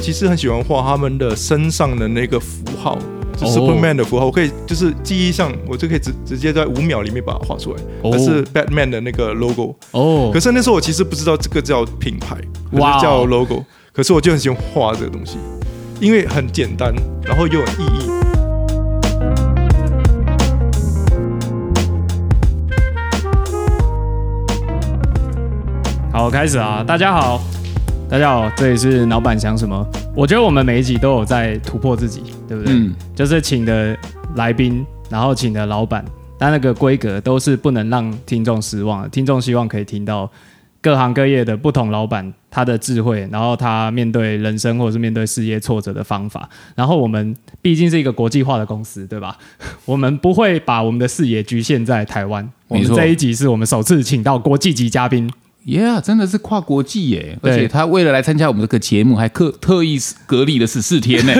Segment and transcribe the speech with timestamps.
[0.00, 2.98] 其实很喜欢画他们的身上的那个符号，
[3.36, 7.82] 就哦 Superman 的符号，我可以就是记忆上，我就可以直直接在五秒里面把它画出来。
[8.02, 12.36] 哦还是 Batman 的那个 logo，哦可，是那时候我其实不知道这个叫品牌，
[12.70, 13.62] 可哇叫 logo，
[13.92, 15.36] 可是我就很喜欢画这个东西，
[16.00, 18.10] 因为很简单，然后又有意义。
[26.12, 26.82] 好，开始啊！
[26.86, 27.40] 大家好，
[28.10, 29.86] 大家好，这里是老板想什么？
[30.16, 32.74] 我觉得我们每一集都有在突破自己，对不对？
[32.74, 33.96] 嗯，就是请的
[34.34, 36.04] 来宾，然后请的老板，
[36.36, 39.08] 但那个规格都是不能让听众失望的。
[39.10, 40.28] 听众希望可以听到
[40.80, 46.48] 各行各业的不同老板他的智慧，然后他面对人生或者是面对事业挫折的方法。
[46.74, 49.38] 然后我们毕竟是一个国际化的公司，对吧？
[49.86, 52.50] 我们不会把我们的视野局限在台湾。
[52.66, 55.30] 我们这一集是我们首次请到国际级嘉宾，
[55.70, 57.38] Yeah，真的是跨国际耶！
[57.42, 61.32] 而且他为了来参加我们这个节目，还特特意隔离了十四天呢。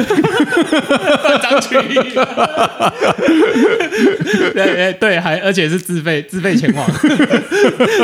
[1.42, 1.94] 张曲艺，
[4.54, 6.88] 对对对，还而且是自费 自费前往，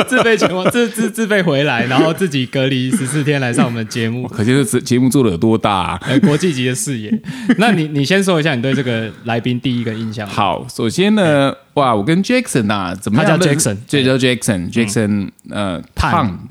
[0.07, 5.99] 自费前往自自自费回来，然后自己隔离十四天来上我们的节目，可见这节目做的有多大、啊。
[6.01, 7.17] 呃，国际级的视野。
[7.57, 15.81] 那你你先说一下你对这个来宾第一个印象。，好，首先呢，哇，我跟 Jackson 啊，怎么样他叫 Jackson 这，叫 Jackson，Jackson，呃，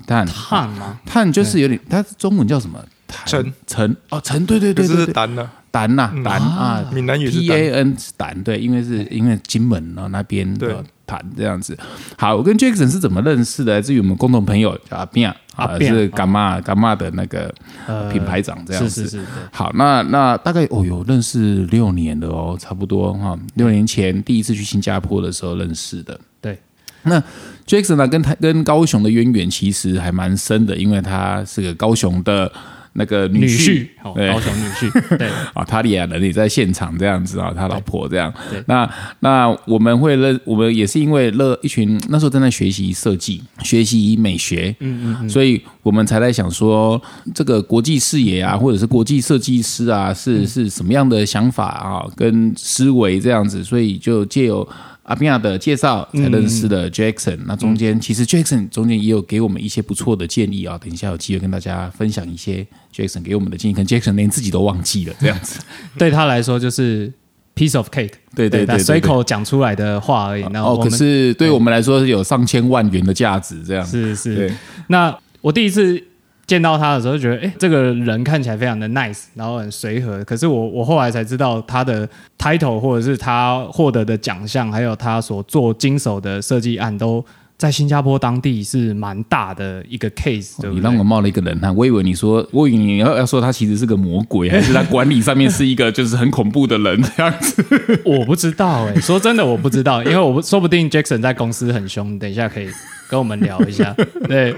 [0.06, 0.98] 碳碳吗？
[1.04, 2.78] 碳就是有点，它中文叫什么？
[3.24, 11.78] 陈陈哦，陈，对对对是单呢，胆呐胆啊，闽南语是 T A N 胆，对，因为是因为金门啊那边对的胆这样子。
[12.18, 13.74] 好，我跟 Jackson 是怎么认识的？
[13.74, 17.54] 来自于我们共同朋友叫阿变啊，是干妈干妈的那个
[17.86, 19.04] 呃品牌长这样子。
[19.04, 23.38] 是是是，好，那那大概哦，有认识六年了哦，差不多哈。
[23.54, 26.18] 六年前第一次去新加坡的时候认识的。
[26.40, 26.58] 对，
[27.04, 27.22] 那
[27.66, 32.50] Jackson 呢，跟他跟高雄的渊源其实还蛮深的，因为他是个高雄的
[32.92, 33.88] 那个女婿。
[34.02, 38.32] 高雄女婿， 对，啊，塔里亚人也在现场这样子啊，他老婆这样。
[38.50, 38.62] 对。
[38.66, 38.88] 那
[39.18, 47.02] 那我们会认，我们也是因为乐一群那时候正在学习设计、学习美学，嗯嗯，所以我们才在想说，
[47.34, 54.66] 这个国际视野啊，或者是国际设计师啊，是是什么样的想法啊，跟思维这样子，所以就借由。
[55.06, 65.60] 阿比亚的介绍才认识了 Jackson，、那中间其实 Jackson 中间也有给我们一些不错的建议啊，等一下有机会跟大家分享一些 Jackson 给我们的建议，可能 Jackson 连自己都忘记了这样子。
[65.96, 67.12] 对他来说就是
[67.54, 70.42] piece of cake，他对对对对随口讲出来的话而已。
[70.52, 74.52] 然后哦，我们可是对我们来说是有上千万元的价值，这样是是对，
[74.88, 76.02] 那我第一次
[76.46, 80.22] 见到他的时候，就觉得哎，诶这个人看起来非常的 nice，然后很随和。
[80.24, 82.08] 可是我我后来才知道他的
[82.38, 87.24] title 或者是他获得的奖项，还有他所做经手的设计案，都
[87.58, 90.74] 在新加坡当地是蛮大的一个 case，对不对？
[90.74, 97.64] 你让我冒了一个冷汗，我以为你说，我以为你要要说他其实是个魔鬼，还是他管理上面是一个就是很恐怖的人这样子。
[98.04, 102.68] 我不知道哎、说真的我不知道，因为我不说不定 Jackson 在公司很凶，等一下可以
[103.08, 103.94] 跟我们聊一下。
[104.28, 104.54] 对，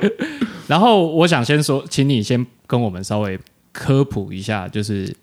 [0.66, 3.38] 然后我想先说，请你先跟我们稍微
[3.72, 5.14] 科普一下，就是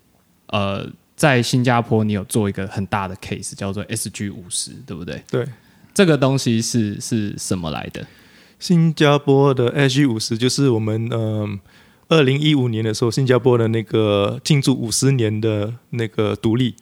[0.46, 5.22] 呃，在新加坡你有做一个很大的 case 叫做 SG 五十，对不对？
[5.30, 5.46] 对，
[5.96, 8.06] 这个东西是是什么来的？
[8.58, 11.58] 新加坡的 SG 五十就是我们嗯，
[12.10, 16.74] 二零一五年的时候，新加坡的那个庆祝五十年的那个独立。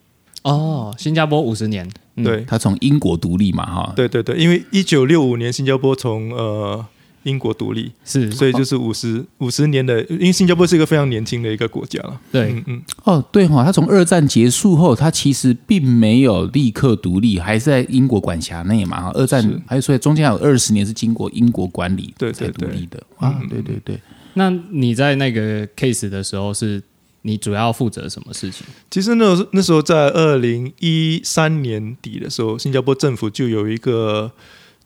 [0.43, 6.85] 哦，新加坡五十年，嗯，对，他从英国独立嘛，哈，对对对，因为一九六五年新加坡从呃
[7.25, 12.21] 英国独立，是，所以就是五十五十年的，因为新加坡是一个非常年轻的一个国家了。
[12.31, 19.11] 对嗯嗯，哦，对哈、他从二战结束后，他其实并没有立刻独立，还是在英国管辖内嘛，哈。
[19.15, 23.99] 二战还有所以中间还有二十年是经过英国管理对才对对独立的啊，对对对。
[24.35, 26.83] 那你在那个 case 的时候，是
[27.23, 28.67] 你主要负责什么事情？
[28.91, 34.31] 其实那时候那时候在二零一三年底的时候，新加坡政府就有一个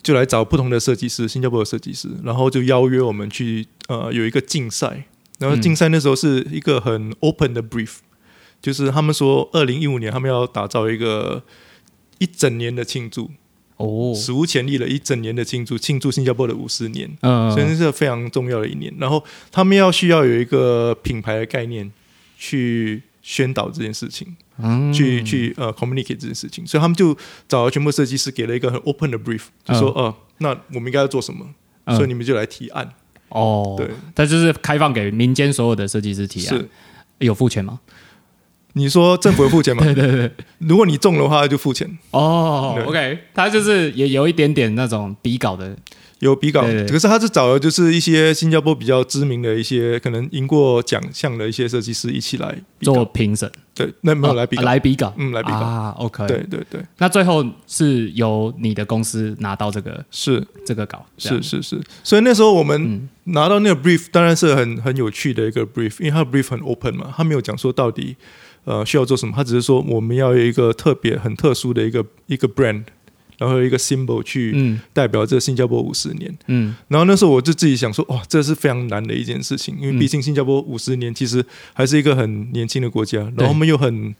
[0.03, 5.05] 就来找不同的设计师，新加坡的设计师，然后就邀约我们去呃有一个竞赛，
[5.39, 7.97] 然后竞赛那时候是一个很 open 的 brief，、
[8.63, 11.43] 就是他们说二零一五年他们要打造一个
[12.19, 13.31] 一整年的庆祝，
[13.77, 17.11] 哦，史无前例的一整年的庆祝，庆祝新加坡的五十年。
[17.23, 18.93] 嗯所以这是非常重要的一年。
[18.99, 21.91] 然后他们要需要有一个品牌的概念
[22.37, 24.27] 去宣导这件事情，
[24.57, 26.67] 嗯去去呃 communicate 这件事情。
[26.67, 27.15] 所以他们就
[27.47, 31.45] 找了全部设计师，给了一个很 open 的 brief，就说哦、呃那我们应该要做什么？
[31.85, 32.89] 嗯所以你们就来提案。
[33.29, 36.69] 哦，对，他就是开放给民间所有的设计师提案，是
[37.19, 37.81] 有付钱吗？
[38.73, 39.83] 你说政府会付钱吗？
[39.93, 41.99] 对对对，如果你中的话就付钱。
[42.13, 45.77] 哦对，OK，他就是也有一点点那种底稿的
[46.21, 60.47] 有比稿，可是他是找了就是一些新加坡比较知名的一些可能赢过奖项的一些设计师一起来做评审，对，那没有来比稿，哦来比稿，嗯，来比稿，啊，OK，对，对对，那最后是由你的公司拿到这个是。
[60.67, 63.09] 这个稿，是是是，所以那时候我们嗯。
[63.31, 68.17] 拿到那个 brief，当然是很很有趣的一个 brief，因为他的 brief 很 open 嘛，他没有讲说到底
[68.65, 72.85] 呃需要做什么，他只是说我们要有一个特别很特殊的一个一个 brand，
[73.39, 74.79] 然后有一个 symbol 去嗯。
[74.93, 76.37] 代表这新加坡五十年。
[76.49, 76.75] 嗯。
[76.89, 79.99] 然后那时候我就自己想说，哇，这是非常难的一件事情，因为嗯。
[79.99, 84.15] 毕竟新加坡五十年其实还是一个很年轻的国家，然后我们又很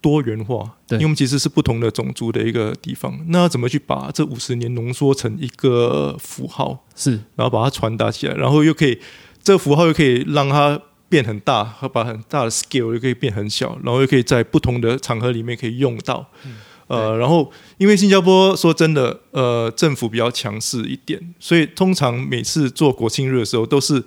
[0.00, 0.56] 多元化，
[0.90, 6.84] 因为我们其实是不同的种族的一个地方，那要怎么去把这五十年浓缩成一个符号？
[6.94, 7.12] 是。
[7.36, 8.98] 然后把它传达起来，然后又可以
[9.42, 10.78] 这个符号又可以让它
[11.08, 16.28] 变很大，和把很大的 scale 又可以变很小，然后又可以在不同的场合里面可以用到。
[16.86, 24.04] 呃，然后因为新加坡说真的，呃，政府比较强势一点，所以通常每次做国庆日的时候，都是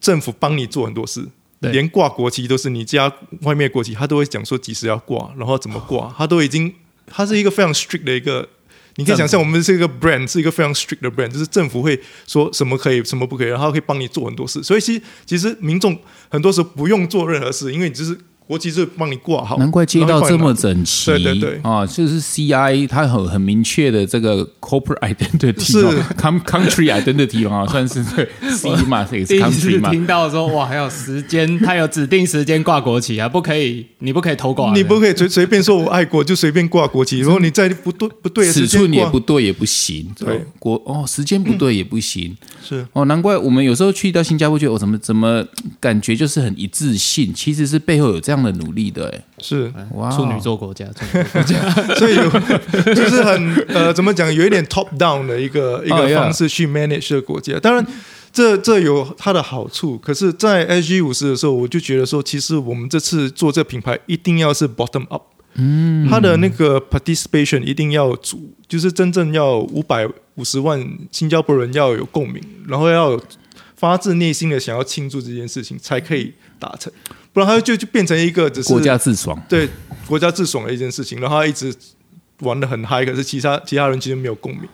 [0.00, 1.26] 政府帮你做很多事，
[1.60, 6.74] 连挂国旗都是你家外面的国旗，他都会讲说几时要挂，然后怎么挂，他都 已经，
[7.06, 8.48] 他是一个非常 strict 的一个。
[8.96, 14.62] 你可以想象，我们是一个 brand，是一个非常 strict 的 brand，就是政府会说什么可以，什么不可以，然后他可以帮你做很多事。
[14.64, 15.96] 所以其实其实民众
[16.28, 18.18] 很多时候不用做任何事，因为你就是
[18.50, 25.84] 国旗是帮你挂好，难怪街道这么整齐，对对对啊，就是 CI 它很很明确的这个 corporate identity 是。
[26.16, 38.88] country identity 啊，算是对 C 嘛，这也是 country 嘛，听到说哇，还有时间，它有指定时间挂国旗啊，不可以，你不可以偷挂，你不可以随 随便说我爱国就随便挂国旗，如果你在不对不对的尺时间挂。
[38.88, 40.34] 寸也不，对也不行，对。
[40.34, 42.36] 哦国哦时间不对也不行，
[42.68, 42.84] 是。
[42.94, 45.44] 哦，难怪我们有时候去到新加坡，觉得我、哦、怎么怎么
[45.78, 49.72] 感觉就是很一致性，其实是背后有这样的努力的，哎，是，
[50.14, 51.70] 处女座国家，处女座国家。
[51.96, 52.16] 所以
[52.94, 57.58] 就是很呃，怎么讲，有一点 top down 的一个一哦个方式去 manage 这个国家。
[57.60, 57.86] 当然，
[58.32, 65.22] 这这有它的好处，可是，在 SG 五十的时候，我就觉得说，其实我们这次做这品牌一定要是 bottom up。
[65.54, 73.20] 嗯，它的那个 participation 一定要足，就是真正要五百五十万新加坡人要有共鸣，然后要有
[73.74, 76.92] 发自内心的想要庆祝这件事情，才可以达成，
[77.32, 79.40] 不然他就就变成一个只是国家自爽。
[79.48, 79.68] 对
[80.06, 81.74] 国家自爽的一件事情，然后他一直
[82.40, 84.68] 玩的很嗨，可是其他其他人其实没有共鸣。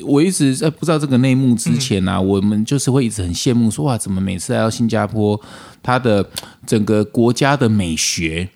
[0.00, 5.40] 我一直在不知道这个内幕之前嗯啊，我们就是会一直很羡慕说哇，怎么每次来到新加坡，
[5.82, 6.28] 它的
[6.66, 8.46] 整个国家的美学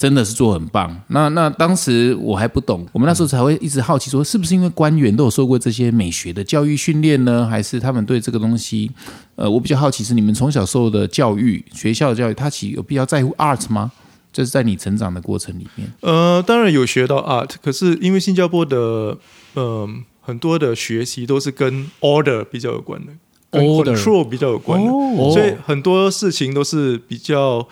[0.00, 0.98] 真的是做很棒。
[1.08, 7.46] 那那当时我还不懂，我们那时候才会一直好奇说，是不是因为官员都有受过这些美学的教育训练呢？
[7.46, 8.90] 还是他们对这个东西？
[9.36, 13.92] 呃，我比较好奇是你们从小受的教育，学校的教育，他其实有必要在乎 art 吗？
[14.32, 19.18] 这是在你成长的过程里面，呃，当然有学到 art，可是因为新加坡的
[19.52, 19.86] 呃
[20.22, 23.12] 很多的学习都是跟 order 比较有关的
[23.50, 27.66] 跟 Order control 比较有关的，哦所以很多事情都是比较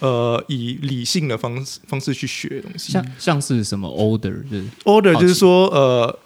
[0.00, 2.92] 呃以理性的方式方式去学东西。
[2.92, 6.18] 像像是什么 order 就是 order 就是说呃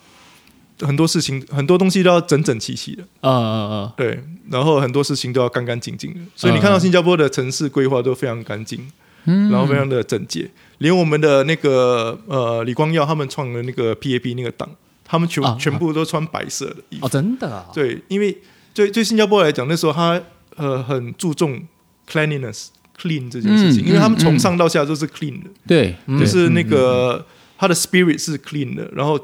[0.80, 3.04] 很多事情很多东西都要整整齐齐的。
[3.20, 8.90] 呃呃对，然后很多事情都要干干净净的，所以你看到新加坡的城市规划都非常干净，
[9.24, 14.68] 嗯，然后非常的整洁，连我们的那个呃李光耀他们创的那个 PAP 那个党，
[15.04, 15.56] 他们全、啊。
[15.58, 18.36] 全部都穿白色的衣服，哦，真的啊，对，因为
[18.74, 20.20] 对对新加坡来讲，那时候他
[20.56, 21.62] 呃很注重
[22.10, 22.66] cleanliness
[23.01, 27.24] clean 这件事情，嗯因为他们嗯从上到下都是 clean 的，对，嗯就是那个
[27.58, 29.19] 他的 spirit 是 clean 的，然后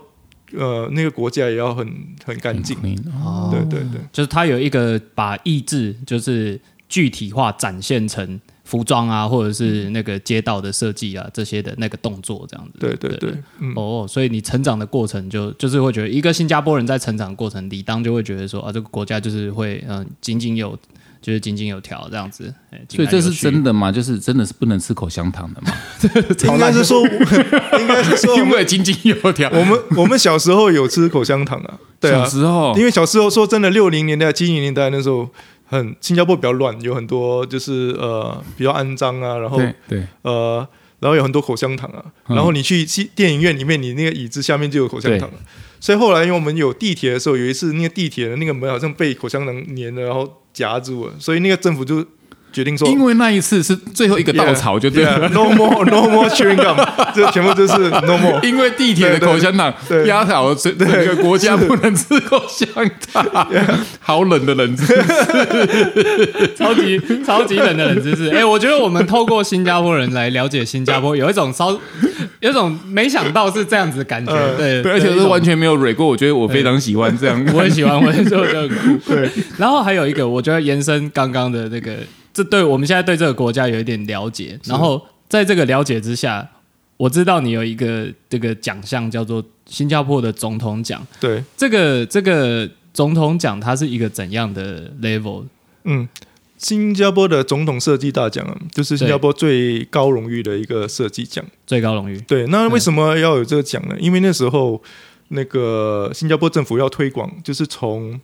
[0.53, 1.87] 呃那个国家也要很
[2.25, 2.77] 很干净，
[3.23, 3.49] 哦。
[3.53, 4.01] 对对对。
[4.13, 12.79] 就是他有一个把意志就是具体化展现成服装啊，或者是那个街道的设计啊这些的那个动作这样子。
[12.79, 20.79] 对对对，嗯，哦，所以你成长的过程就就是会觉得，一个新加坡人在成长的过程里，当就会觉得说啊，这个国家就是会嗯井井有
[21.21, 22.55] 就是井井有条这样子。
[22.71, 23.91] 哎所以这是真的的吗？
[23.91, 25.73] 就是真的是不能吃口香糖的吗？
[26.45, 27.03] 应该是说，
[27.81, 29.51] 应该是说因为井井有条。
[29.51, 35.29] 我们我们小时候有吃口香糖啊，对啊小，时候因为小时候说真的，六零年代、七零年代那时候
[35.71, 40.67] 很新加坡比较乱，有很多就是呃比较肮脏啊，然后对对，呃
[40.99, 42.35] 然后有很多口香糖啊，嗯。
[42.35, 45.39] 然后你去去电影院里面，你那个椅子下面就有口香糖啊。
[45.79, 52.05] 所以后来因为我们有地铁的时候，有一次那个地铁的那个门好像被口香糖粘了，然后夹住了，所以那个政府就
[52.53, 55.29] 决定说，因为那一次是最后一个稻草，就对了。
[55.29, 58.41] Yeah, no more no more chewing gum， 这全部就是 no more。
[58.47, 59.73] 因为地铁的口香糖
[60.07, 62.69] 压倒整整个国家不能吃口香
[63.13, 63.49] 糖，
[64.01, 64.95] 好冷的冷知识。
[66.57, 68.29] 超级超级冷的冷知识。
[68.31, 71.71] 哎、我觉得我们透过新加坡人来了解新加坡，有一种稍
[72.41, 74.33] 有一种没想到是这样子的感觉。
[74.33, 77.45] 呃对，对，而且是完全没有蕊过，我觉得我非常喜欢这样。
[77.55, 79.15] 我很喜欢，我很觉得很酷。
[79.15, 79.29] 对，
[79.59, 81.93] 然后还有一个，我觉得延伸刚刚的那个，
[82.43, 84.59] 这对我们现在对这个国家有一点了解。
[84.65, 86.49] 然后在这个了解之下，
[86.97, 91.07] 我知道你有一个这个奖项叫做新加坡的总统奖。
[91.21, 95.45] 对，这个这个总统奖它是一个怎样的 level？
[95.85, 96.09] 嗯，
[96.59, 101.45] 新加坡的总统设计大奖啊，就是新加坡最高荣誉的一个设计奖。
[101.67, 102.21] 最高荣誉？
[102.27, 103.97] 对，那为什么要有这个奖呢？
[103.99, 104.83] 因为那时候
[105.29, 108.21] 那个新加坡政府要推广，就是从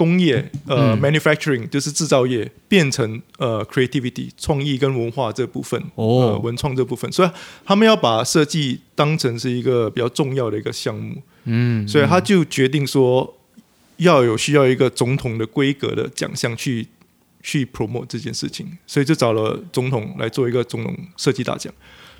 [0.00, 1.00] 工业呃、嗯。
[1.02, 6.04] manufacturing 就是制造业变成呃 creativity 创意跟文化这部分哦。
[6.06, 7.30] 呃文创这部分，所以
[7.66, 13.36] 他们要把设计当成是一个比较重要的一个项目，嗯，所以他就决定说
[13.98, 16.86] 要有需要一个总统的规格的奖项去
[17.42, 21.70] 去 promote 这件事情，所以就找了总统来做一个总统设计大奖。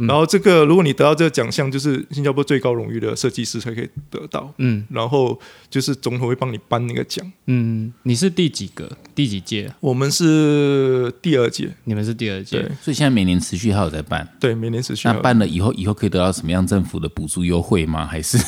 [0.01, 4.53] 嗯然后这个，如果你得到这个奖项，就是新加坡最高荣誉的设计师才可以得到。
[4.59, 5.39] 嗯然后
[5.69, 7.25] 就是总统会帮你颁那个奖。
[7.47, 8.91] 嗯，你是第几个？
[9.15, 9.71] 第几届？
[9.81, 12.71] 我们是第二届，你们是第二届对？
[12.81, 14.27] 所以现在每年持续还有在办。
[14.41, 18.07] 对，每年持续那办了以后，以后可以得到什么样政府的补助优惠吗？
[18.07, 18.39] 还是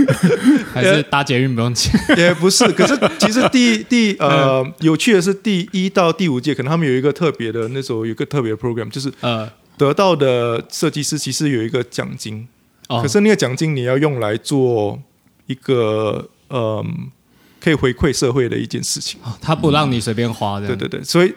[0.72, 1.98] 还是搭捷运不用钱？
[2.18, 12.46] 也不是，可是其实第 第呃有趣的是第一到第五届，可能他们有一个特别的，那时候有一个特别的 program，就是呃，得到的设计师其实有一个奖金，
[12.90, 15.00] 哦可是那个奖金你要用来做
[15.46, 17.10] 一个嗯、
[17.58, 19.18] 可以回馈社会的一件事情。
[19.40, 20.66] 他不让你随便花的。
[20.66, 21.32] 对对对，所以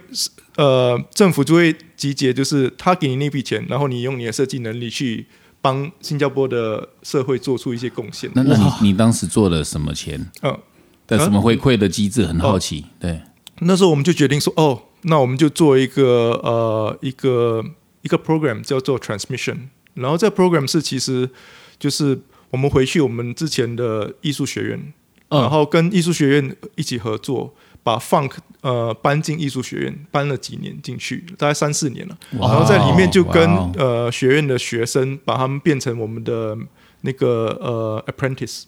[0.57, 5.25] 呃，政府就会集结，就是他给你那笔钱，然后你用你的设计能力去
[5.61, 8.29] 帮新加坡的社会做出一些贡献。
[8.33, 10.59] 那那你你当时做了什么钱嗯，
[11.07, 12.25] 的什么回馈的机制？
[12.25, 12.83] 很好奇。
[12.99, 13.21] 对，
[13.59, 17.63] 那时候我们就决定说，哦，那我们就做一个呃一个
[18.03, 19.57] 一个 program 叫做 transmission，
[19.95, 21.29] 然后这个 program 是其实
[21.77, 22.17] 就是
[22.51, 24.93] 我们回去我们之前的艺术学院，
[25.29, 25.41] 嗯。
[25.41, 28.31] 然后跟艺术学院一起合作，把 funk
[28.61, 33.43] 呃搬进艺术学院，搬了几年进去，大概三四年了，然后在里面就跟
[33.73, 36.55] 呃学院的学生把他们变成我们的
[37.01, 38.63] 那个呃 apprentice，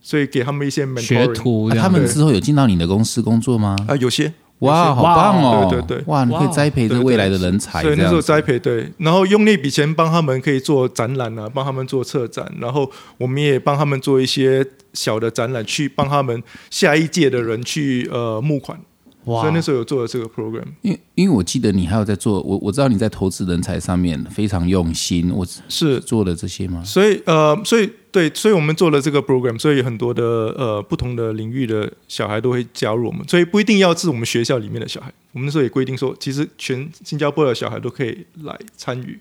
[0.00, 3.76] 所以给他们一些学徒他们之后有进到你的公司工作吗？
[3.86, 5.66] 啊、有些哇，好棒哦！
[5.70, 18.78] 对对对哇，你可以栽培这对对未来的人才，所以那时候栽培对，然后用那笔钱帮他们可以做展览啊，帮他们做策展，然后我们也帮他们做一些小的展览，去帮他们下一届的人去呃募款。
[19.24, 20.64] 哇所以那时候有做了这个 program。
[20.82, 26.82] 因为因为我记得你还有在做，我我知道你在投资人才上面非常用心，我是，做了这些吗？
[26.84, 30.22] 所以呃，所以对，所以我们做了这个 program，所以很多的
[30.56, 35.12] 呃不同的领域的小孩都会加入我们，所以不一定要是我们学校里面的小孩。
[35.32, 39.18] 我们那时候也规定说，其实全新加坡的小孩都可以来参与。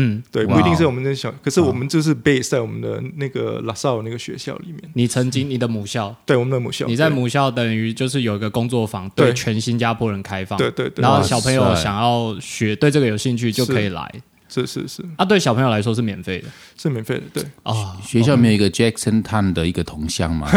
[0.00, 9.34] 嗯，对，不一定是我们的小，可是我们就是 base 在我们的那个拉萨那个学校里面，你曾经你的母校，对我们的母校，你在母校等于就是有一个工作坊，对对。
[9.34, 10.56] 全新加坡人开放。
[10.58, 14.08] 对对对，然后小朋友想要学，对这个有兴趣就可以来。
[14.48, 16.48] 是是是啊，对小朋友来说是免费的
[16.80, 17.96] 是免费的，对，啊。
[18.02, 20.48] 学校没有一个 Jackson Tan 的一个铜像吗？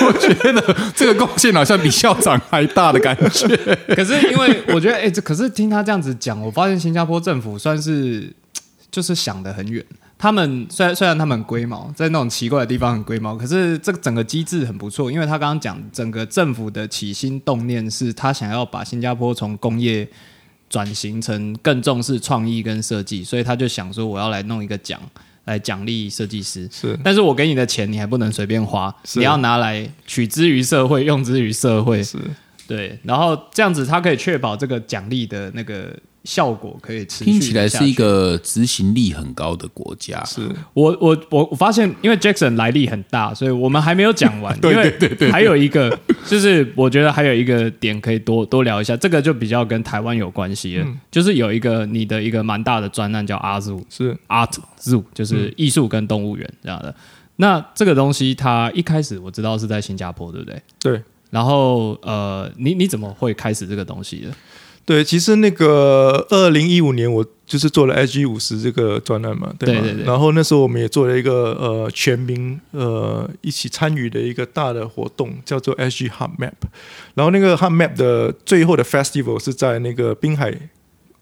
[0.00, 3.46] 我觉得这个贡献好像比校长还大的感觉。
[3.94, 8.32] 可是因为我觉得，哎、这可是听他这样子讲，我发现新加坡政府算是
[8.90, 9.84] 就是想得很远。
[10.16, 20.08] 他们虽然虽然他们很龟毛，在那种奇怪的地方很龟毛，可是这个整个机制很不错，因为他刚刚讲整个政府的起心动念是他想要把新加坡从工业
[20.68, 25.00] 转型成更重视创意跟设计，所以他就想说我要来弄一个奖
[25.44, 26.68] 来奖励设计师。
[26.70, 32.02] 是但是我给你的钱你还不能随便花，你要拿来取之于社会，用之于社会。
[32.02, 32.18] 是
[32.66, 37.30] 对，然后这样子，他可以确保这个奖励的那个效果可以持续。
[37.30, 40.22] 听起来是一，个执行力很高的国家。
[40.24, 40.40] 是
[40.74, 44.56] 我我我我发现，因为 Jackson 来历很大，所以我们还没有讲完。
[44.60, 45.96] 对对对对还有一个
[46.26, 50.84] 就是，我觉得还有一个点可以多多聊一下，这个就比较跟台湾有关系了。
[50.84, 56.94] 嗯就是有一个你的一个蛮大的专案叫 Art Zoo 是 Art Zoo，就是艺术跟动物园这样的。
[57.36, 60.62] 那这个东西，它一开始我知道是在新加坡，对不对？
[60.80, 64.28] 对然后呃，你你怎么会开始这个东西的？
[64.88, 69.82] 对，其实那个二零一五年我就是做了 SG 五十这个专栏嘛，对吗？
[69.82, 76.54] 对对对然后那时候我们也做了一个呃全民呃一起参与的一个大的活动，叫做 SG Hub Map。
[77.14, 80.54] 然后那个 Hub Map 的最后的 Festival 是在那个滨海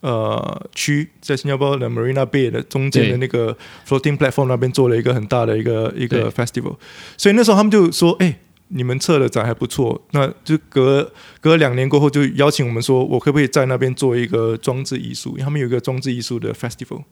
[0.02, 3.56] 呃区，在新加坡的 Marina Bay 的中间的那个
[3.88, 6.76] Floating Platform 那边做了一个很大的一个一个 Festival。
[7.16, 15.30] 所以那时候他们就说：“哎、你们策的展还不错，那就隔隔两年过后，就邀请我们说，我可不可以在那边做一个装置艺术？
[15.30, 17.02] 因为他们有一个装置艺术的 festival。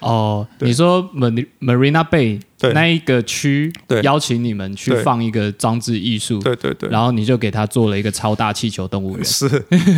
[0.00, 9.46] 哦，对你说 Mar- Marina Bay 对那一个区对邀请你们去放一个装置艺术，对对对，然后你就给他做了一个超大气球动物园，是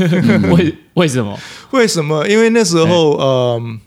[0.53, 1.37] 为为什么？
[1.73, 2.25] 为什么？
[2.29, 3.81] 因为那时候，嗯、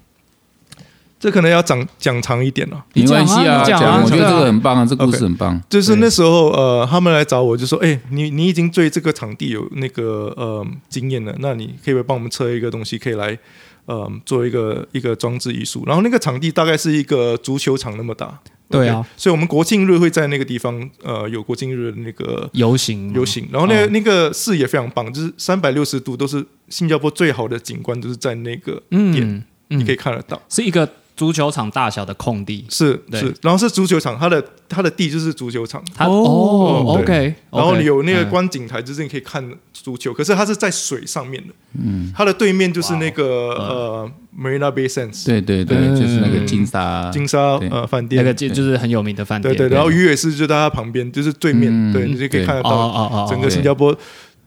[1.19, 2.85] 这可能要讲讲长一点了。
[2.93, 5.61] 没关系啊，你讲啊讲，我觉得这个很棒啊，这故事 OK 很棒。
[5.69, 13.37] 就是那时候，呃，他们来找我，就说：“哎、你你已经对这个场地有那个呃经验了，那你可以不可以帮我们测一个东西，可以来
[13.85, 15.83] 呃做一个一个装置艺术？
[15.85, 19.05] 然后那个场地大概是一个足球场那么大，对啊。
[19.17, 30.41] 所以我们国庆日会在那个地方，呃，有国庆日的那个游行，游行，然后那个、哦那个视野非常棒，就是三百六十度都是新加坡最好的景观，就是在那个点，嗯，你可以嗯，看得到。
[30.47, 30.87] 是一个
[31.19, 38.29] 足球场大小的空地，是是，然后是足球场，它的它的地就是足球场，它哦哦，OK，然后你有那个嗯。
[38.29, 45.95] 观景台，就是你可以看足球，可是它是在水上面的，嗯，它的对面就是那个呃 Marina Bay Sands 对对对，嗯。
[45.99, 53.93] 就是那个金沙，金沙呃饭店，那个就就是很有名的饭店，对对，然后鱼尾狮就在它旁边，就是对面，嗯对你就可以看得到哦哦，整个哦新加坡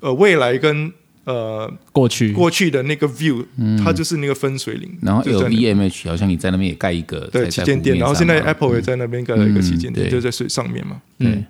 [0.01, 0.91] 呃未来跟
[1.25, 2.33] 呃过去。
[2.33, 3.45] 过去的那个 view，
[3.83, 11.01] 它就是那个分水岭，然后就在那 LVMH 好像你在那边也盖一个对旗舰店，然后现在 Apple 也在在那边盖了一个旗舰店，嗯就在水上面嘛。
[11.19, 11.45] 嗯。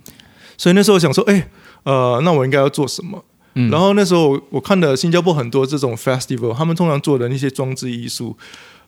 [0.56, 1.48] 所以那时候想说，哎、
[1.82, 3.24] 呃，那我应该要做什么？
[3.54, 3.68] 嗯。
[3.68, 8.36] 然后那时候我看了新加坡很多这种 festival，他们通常做的那些装置艺术，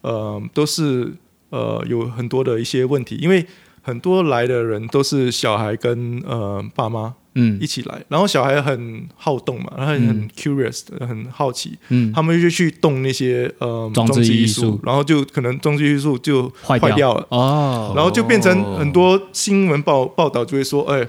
[0.03, 1.13] 呃，都是
[1.51, 3.45] 呃有很多的一些问题，因为
[3.83, 7.59] 很多来的人都是小孩跟呃爸妈嗯。
[7.61, 10.29] 一起来，然后小孩很好动嘛，然后很嗯。
[10.37, 17.27] curious 的，很好奇，嗯，他们就去动那些呃装置艺术然后就可能装置艺术就坏坏掉了。
[17.31, 21.07] 哦，然后就变成很多新闻报报道就会说，哎，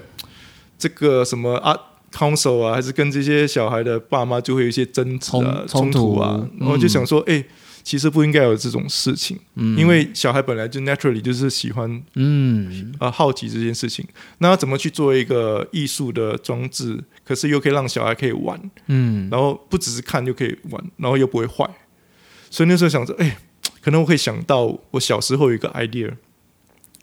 [0.78, 1.76] 这个什么啊
[2.12, 6.50] council 啊，还是跟这些小孩的爸妈就会有一些争执啊、冲突突啊，嗯。
[6.60, 7.44] 然后就想说，哎，
[7.86, 12.92] 其实不应该有这种事情，因为小孩本来就 naturally 就是喜欢嗯。
[12.98, 14.04] 啊、好奇这件事情，
[14.38, 19.28] 那要怎么去做一个艺术的装置，可是又可以让小孩可以玩，嗯。
[19.30, 21.64] 然后不只是看就可以玩，然后又不会坏。
[22.50, 23.38] 所以那时候想着，哎、
[23.80, 26.12] 可能我可以想到我小时候有一个 idea，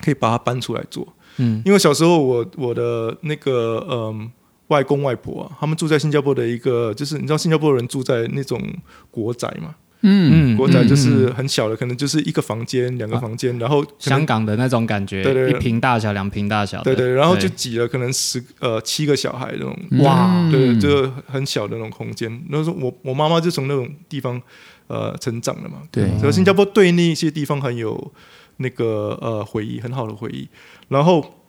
[0.03, 1.15] 可以把它搬出来做。
[1.38, 1.62] 嗯。
[1.65, 4.29] 因为小时候我我的那个嗯
[4.67, 8.62] 外公外婆啊，他们住在新加坡的一个，就是你知道新加坡人住在那种
[9.10, 11.33] 国宅嘛，嗯嗯，国宅就是嗯。
[11.33, 15.57] 很小的，可能就是一个房间、两个房间，然后香港的那种感觉，对对对。
[15.57, 19.77] 一平大小、两平大小，对对，然后就挤了可能十呃七个小孩那种。
[20.03, 20.49] 哇。
[20.51, 22.43] 对，就很小的那种空间。
[22.49, 24.39] 那时候我我妈妈就从那种地方
[24.87, 26.07] 呃成长的嘛，对。
[26.19, 28.13] 所以新加坡对那些地方很有
[28.57, 30.47] 那个呃回忆，很好的回忆。
[30.89, 31.39] 然后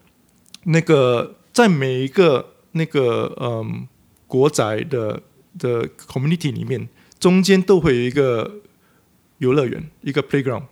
[0.64, 3.86] 那个在每一个那个嗯
[4.26, 5.20] 国宅的
[5.58, 6.88] 的 community 里面，
[7.24, 8.56] 中间都会有一个
[9.38, 10.64] 游乐园，一个 playground，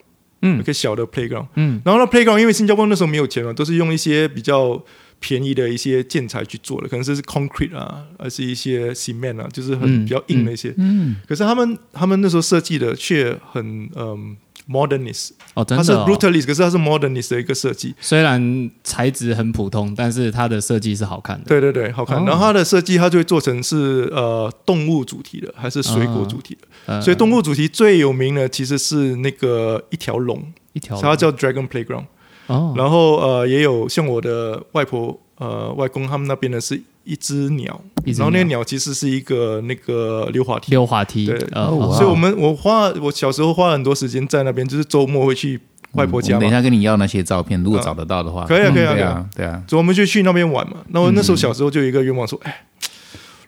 [0.42, 1.46] 嗯一个小的 playground。
[1.54, 4.84] 嗯然后那 playground 因为新加坡那时候没有钱嘛，都是用一些比较
[5.18, 10.74] 便宜的一些建材去做的，可能是 concrete 啊，而是一些 cement 啊，就是很嗯比较硬的一些。
[10.76, 14.36] 嗯，可是他们他们那时候设计的却很嗯
[14.68, 17.94] modernist，哦，真它是 brutalist，可是它是 modernist 的一个设计。
[18.00, 21.44] 虽然材质很普通，但是它的设计是好看的。
[21.46, 22.18] 对对对，好看。
[22.18, 26.66] 哦然后它的设计，它就会做成是呃动物主题的，还是水果主题的。
[26.86, 32.06] 呃所以动物主题最有名的其实是那个一条龙，一条它叫 Dragon Playground。
[32.48, 40.70] 哦，然后呃，也有像我的外婆呃外公他们那边的是一只鸟，然后那个鸟鸟其实是一个那个溜滑梯。
[40.70, 41.36] 溜滑梯，对。
[41.52, 45.60] 呃哦所以我们我花我小时候花了很多时间在那边，就是周末会去
[45.92, 48.92] 外婆家等一下跟你要那些照片，如果找得到的话，可以啊可以啊。
[48.94, 50.76] 可以啊对啊，对啊，所以我们就去那边玩嘛。
[50.88, 52.66] 那我那时候小时候就有一个愿望说，哎，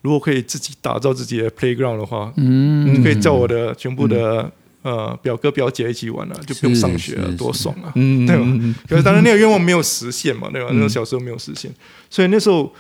[0.03, 2.95] 如果可以自己打造自己的 playground 的话，嗯。
[2.95, 4.51] 就可以叫我的全部的
[4.83, 7.91] 呃表哥表姐一起玩了，就不用上学了多爽啊！
[7.95, 8.45] 嗯，对吧？
[8.89, 10.69] 可是当然那个愿望没有实现嘛，对吧？
[10.73, 11.73] 那时候小时候没有实现，
[12.11, 12.71] 所以那时候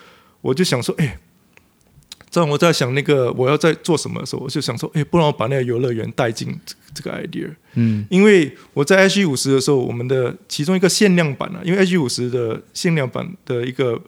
[0.44, 1.18] 我就想说，哎，
[2.28, 8.04] 在我在想那个我要在做什么的时候，我就想说，哎，不然我把那个游乐园带进这这个 idea，嗯。
[8.10, 13.98] 因为我在 H 五十的时候，我们的其中一个限量版啊，因为 H 五十的限量版的一个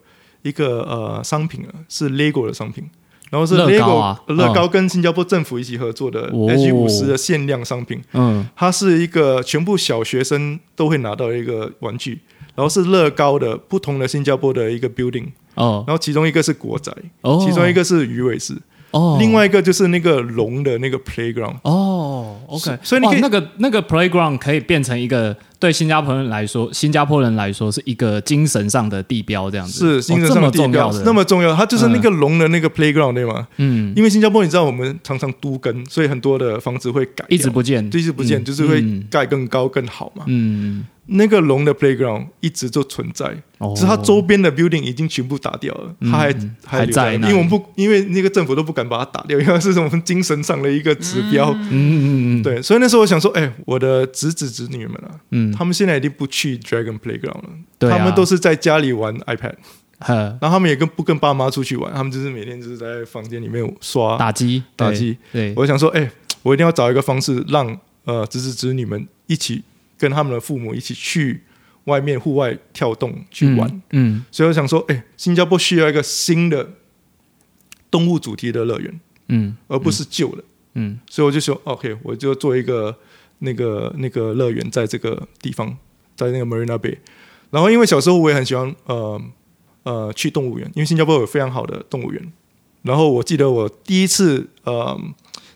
[0.43, 2.85] 一个呃商品啊，是 LEGO 的商品，
[3.31, 6.47] 然后是 LEGO 啊乐高跟新加坡政府一起合作的哦。
[6.51, 8.47] H 五十的限量商品，嗯。
[8.55, 12.21] 它是一个全部小学生都会拿到的一个玩具，
[12.55, 15.85] 然后是乐高的不同的新加坡的一个 building，哦。
[15.87, 16.91] 然后其中一个是国宅，
[17.21, 18.57] 哦，其中一个是鱼尾狮，
[18.93, 21.57] 哦，另外一个就是那个龙的那个 playground。
[21.63, 30.01] 哦，OK，所以你可以那个那个 playground 可以变成一个对新加坡人来说，新加坡人来说是一个精神上的地标，这样子。
[30.01, 33.47] 是精神上的地标那么重要，它就是那个龙的那个 playground 对吗？
[33.57, 38.45] 嗯，因为新加坡你知道我们常常都跟，所以很多的房子会改，一直不见，一直不见，嗯。
[38.45, 39.05] 就是会嗯。
[39.11, 40.25] 盖更高更好嘛。
[40.27, 43.27] 嗯，那个龙的 playground 一直就存在，
[43.59, 43.73] 哦。
[43.75, 51.53] 只是它周边的 building 已经全部打掉了，它还嗯还还在因为我们不，因为那个政府都不敢把它打掉，因为 它是我们精神上的一个指标。
[51.53, 57.99] 嗯嗯嗯，对，所以那时候我想说，哎，我的侄子侄女们啊，嗯，他们现在已经不去 Dragon Playground 了，对啊。
[57.99, 59.55] 他们都是在家里玩 iPad，
[59.99, 60.15] 呵。
[60.41, 65.17] 然后他们也跟不跟爸妈出去玩，他们就是每天就是在房间里面刷打击打击。
[65.33, 66.11] 对，我想说，哎、
[66.43, 69.63] 我一定要找一个方式让呃侄子侄女们一起
[69.99, 71.43] 跟他们的父母一起去
[71.85, 73.69] 外面户外跳动去玩。
[73.91, 74.25] 嗯，嗯。
[74.31, 76.69] 所以我想说，哎、新加坡需要一个新的
[77.91, 79.57] 动物主题的乐园，嗯。
[79.69, 80.45] 而不是旧的。
[80.75, 80.99] 嗯。
[81.09, 82.97] 所以我就说，OK，我就做一个
[83.41, 85.77] 那个那个乐园在这个地方，
[86.17, 86.97] 在那个 Marina Bay。
[87.51, 89.21] 然后因为小时候我也很喜欢呃
[89.85, 92.33] 呃去动物园，因为新加坡有非常好的动物园。
[92.83, 94.99] 然后我记得我第一次呃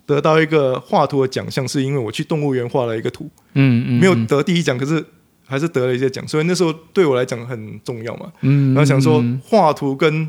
[0.07, 5.05] 得到一个画图的奖项，是因为我去动物园画了一个图，嗯嗯，没有得第一奖，可是
[5.47, 8.33] 还是得了一些奖，所以那时候对我来讲很重要嘛。
[8.41, 10.29] 嗯，嗯，然后想说嗯画图跟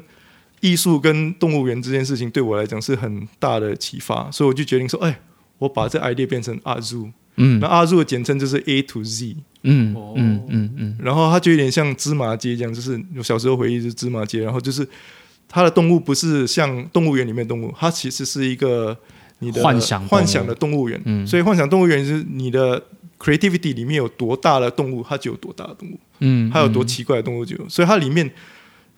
[0.60, 5.20] 艺术跟动物园这件事情对我来讲是很大的启发，所以我就决定说，哎，
[5.58, 7.60] 我把这 idea 变成阿 Zoo，嗯。
[7.60, 10.98] 那阿的简称就是 A to Z，嗯嗯嗯嗯。
[11.00, 14.88] 然后它就有点像芝麻街这样，就是我小时候回忆是芝麻街，然后就是
[15.48, 18.98] 它的动物不是像动物园里面的动物，它其实是一个
[19.40, 21.26] 你的幻想幻想的动物园，嗯。
[21.28, 22.82] 所以幻想动物园就是你的
[23.20, 26.00] creativity 里面有多大的动物，它就有多大的动物。
[26.20, 28.30] 嗯，它有多奇怪的动物就有，所以它里面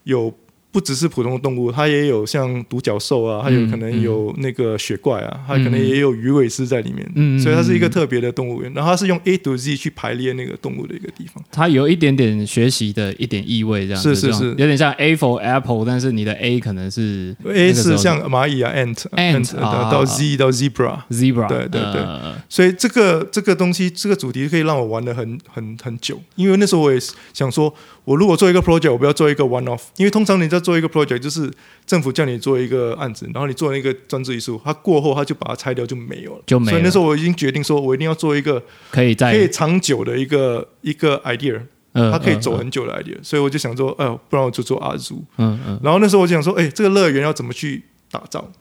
[0.03, 0.33] 有
[0.73, 8.73] 不只是普通的动物，它也有像独角兽啊，它有可能有那个雪怪啊，它可能也有鱼尾狮在里面，嗯所以它是一个特别的动物园。
[8.73, 11.43] 然后它是用 A to Z 去排列那个动物的一个地方。
[11.51, 14.47] 它有一点点学习的一点意味，这样是是是。
[14.47, 22.01] 有点像 A for Apple，但是你的 A 可能是 A 是像蚂蚁啊 ant Ant，到 Z 到 zebra，Zebra，对对对。
[22.01, 22.35] 呃。
[22.49, 26.19] 所以这个这个东西这个主题可以让我玩的很很很久。
[26.35, 26.99] 因为那时候我也
[27.31, 27.71] 想说，
[28.05, 31.51] 我如果做一个 project，我不要做一个 one off，因为通常你在做一个 project 就是
[31.85, 36.71] 政府叫你做一个案子，然后你做那个装置艺术，它过后它就把它拆掉就没有了，就没了。
[36.71, 38.61] 所以那时候我已经决定说，我一定要做一个
[38.91, 41.61] 可以在可以长久的一个一个 idea，
[41.93, 45.23] 嗯它可以走呃很久的 idea，所以我就想说，呃，不然我就做阿祖。
[45.37, 45.79] 嗯嗯。
[45.81, 48.51] 然后那时候我就想说，哎，这个乐园要怎么去打造？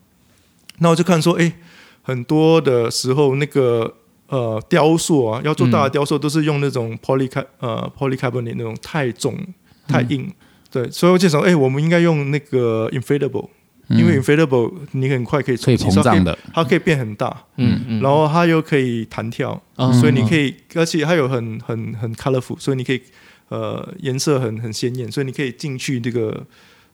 [0.79, 1.53] 那我就看说，哎，
[2.03, 3.95] 很多的时候那个
[4.33, 9.37] 呃雕塑啊，要做大的雕塑都是用那种 polycar 呃 polycarbonate 那种太重
[9.87, 10.33] 太硬，
[10.71, 13.49] 对，所以我就想，哎，我们应该用那个 inflatable，、
[13.89, 23.03] 因为 inflatable 你很快可以可以充气膨胀，的，它可以变很大，嗯嗯，然后它又可以弹跳，嗯所以你可以，而且它有很很很 colorful，所以你可以
[23.51, 26.47] 呃颜色很很鲜艳，所以你可以进去这个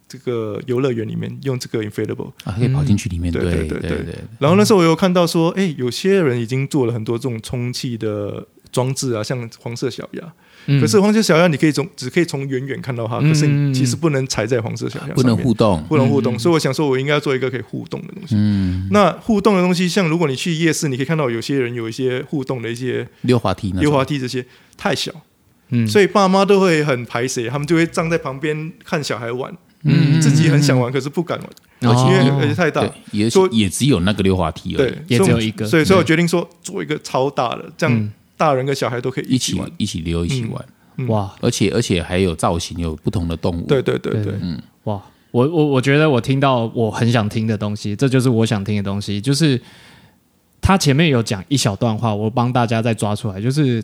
[0.09, 2.33] 这个游乐园里面用这个 inflatable。
[2.45, 4.15] 啊，可以跑进去里面，对对对对。
[4.39, 10.33] 然后那时候我有看到说，哎，有些人已经做了很多这种充气的装置啊，像黄色小鸭。
[10.67, 10.81] 嗯。
[10.81, 16.39] 可是黄色小鸭你可以从只可以从远远看到它，可是你其实不能踩在黄色小鸭上面，不能互动，不能互动。
[16.39, 18.35] 所以我想说，我应该要做一个可以互动的东西。
[18.37, 24.45] 嗯，那互动的东西，像如果你去夜市，你可以看到有些人有一些互动的一些溜滑梯那溜滑梯这些
[24.77, 25.13] 太小，
[25.71, 25.87] 嗯。
[25.87, 35.67] 所以爸妈都会很排斥，他们就会站在旁边看小孩玩，嗯自己很想玩，可是不敢玩，哦因为而且太大，，也说也只有那个溜滑梯而对已，，也只有一个。
[35.67, 38.13] 所以所以我决定说做一个超大的，这样嗯。
[38.39, 39.69] 大人跟小孩都可以一起起玩。
[39.79, 41.35] 一起溜，一起玩，哇。
[41.41, 44.33] 而且而且还有造型，有不同的动物，对对对对，
[44.85, 49.61] 哇，我我我觉得我听到我很想听的东西，这就是我想听的东西，就是
[50.61, 53.83] 他前面有讲一小段话，我帮大家再抓出来，就是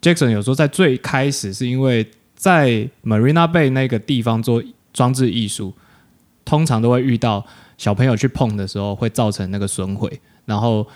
[0.00, 5.72] Jackson 有说在最开始是因为在 Marina Bay 那个地方做装置艺术，
[6.44, 7.44] 通常都会遇到
[7.78, 10.86] 小朋友去碰的时候会造成那个损毁，然后。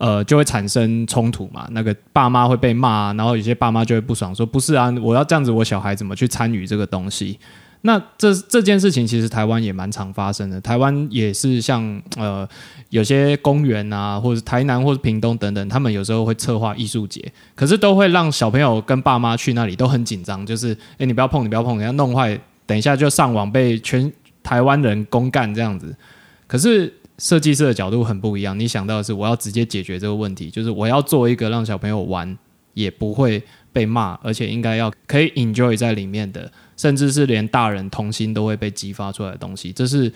[0.00, 1.68] 呃，就会产生冲突嘛。
[1.72, 7.38] 那个爸妈会被骂，然后有些爸妈就会不爽，说不是啊，我要这样子，我小孩怎么去参与这个东西？
[7.82, 12.48] 那这这件事情其实台湾也蛮常发生的，台湾也是像呃
[12.88, 24.12] 有些公园啊，或者台南或者屏东等等，他们有时候会策划艺术节，可是都会让小朋友跟爸妈去那里都很紧张，就是哎你不要碰，你不要碰，你要弄坏，等一下就上网被全
[24.44, 25.92] 台湾人公干这样子。
[26.46, 32.38] 可是设计师的角度很不一样，你想到的是我要直接解决这个问题，就是我要做一个让小朋友玩
[32.74, 40.12] 也不会被骂，而且应该要可以 enjoy 在里面的，甚至是连大人童心都会被激发出来的东西，这是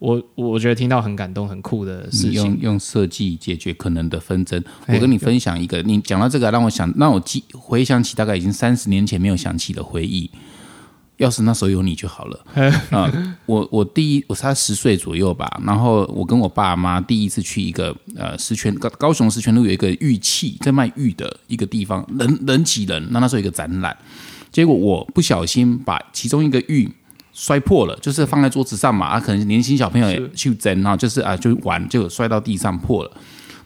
[0.00, 2.58] 我我觉得听到很感动、很酷的事情用情。
[2.62, 4.60] 用设计解决可能的纷争。
[4.86, 10.28] 哎我跟你分享一个，你讲到这个，让我想，让我记回想起大概已经三十年前没有想起的回忆。
[11.18, 12.38] 要是那时候有你就好了
[12.90, 13.10] 啊、
[13.46, 23.06] 我我第一我才十岁左右吧，然后我跟我爸妈第一次去一个呃石泉高高雄石泉路有一个玉器在卖玉的一个地方，人人挤人。
[23.10, 23.96] 那那时候有一个展览，
[24.52, 26.90] 结果我不小心把其中一个玉
[27.32, 33.10] 摔破了，就是放在桌子上嘛，啊，可能年轻小朋友也去争啊，就是啊就玩，就摔到地上破了。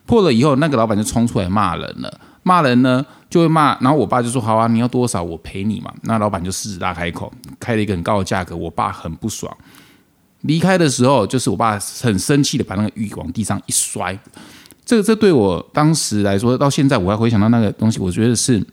[0.07, 2.21] 破了以后，那个老板就冲出来骂人了。
[2.43, 9.55] 骂人呢，就会骂，然后我爸就说：“好啊，你要多少我赔你嘛。”那老板就狮子大开口，开了一个很高的价格，我爸很不爽。
[10.43, 14.19] 离开的时候，就是我爸很生气的把那个玉往地上一摔。
[14.87, 18.65] 这个这对我当时来说，到现在我还回想到那个东西，我觉得是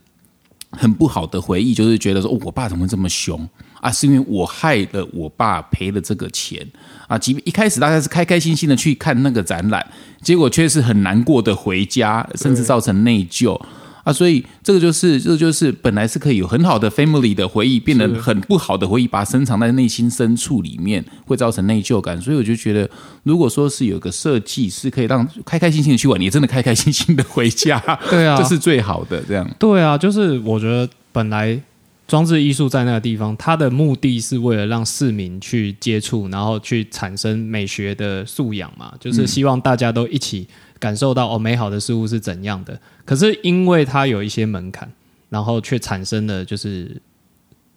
[0.72, 3.48] 很不好的回忆，就是觉得说，哦，我爸怎么这么凶
[3.82, 3.92] 啊？
[3.92, 6.66] 是因为我害了我爸赔了这个钱
[7.08, 7.18] 啊。
[7.18, 9.86] 即便一开始大家是开开心心的去看那个展览，
[10.22, 13.60] 结果却是很难过的回家，甚至造成内疚。
[14.04, 22.18] 啊，所以这个就是，这个就是本来是可以有很好的 family 的回忆，变得很不好的回忆，把它深藏在内心深处里面，会造成内疚感。
[22.22, 22.90] 所以我就觉得，
[23.24, 27.78] 如果说是有个设计是可以让开开心心的去玩，你真的开开心心的回家，
[28.10, 29.22] 对啊这是最好的。
[29.28, 31.62] 这样，对啊，就是我觉得本来
[32.08, 40.48] 装置艺术在那个地方，它的目的是为了让市民去接触，然后去产生美学的素养嘛，就是希望大家都一起
[40.80, 42.80] 感受到哦，美好的事物是怎样的。
[43.04, 44.90] 可是因为它有一些门槛，
[45.28, 46.96] 然后却产生了就是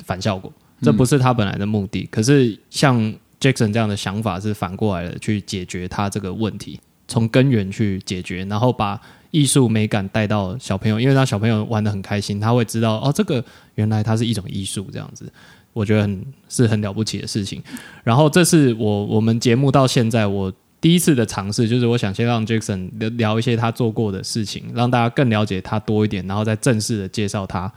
[0.05, 2.09] 反效果，这不是他本来的目的。
[2.11, 2.97] 可是像
[3.41, 15.31] Jackson 这样的想法是反过来的去解决他这个问题，从根源去解决，然后把艺术美感带到小朋友，因为让小朋友玩的很开心，他会知道哦，这个原来它是一种艺术这样子。
[15.73, 17.63] 我觉得很是很了不起的事情。
[18.03, 27.73] 然后这是我我们节目到现在我第一次的尝试，就是我想先让 Jackson 聊聊一些他做过的事情，让大家更了解他多一点，然后再正式的介绍他。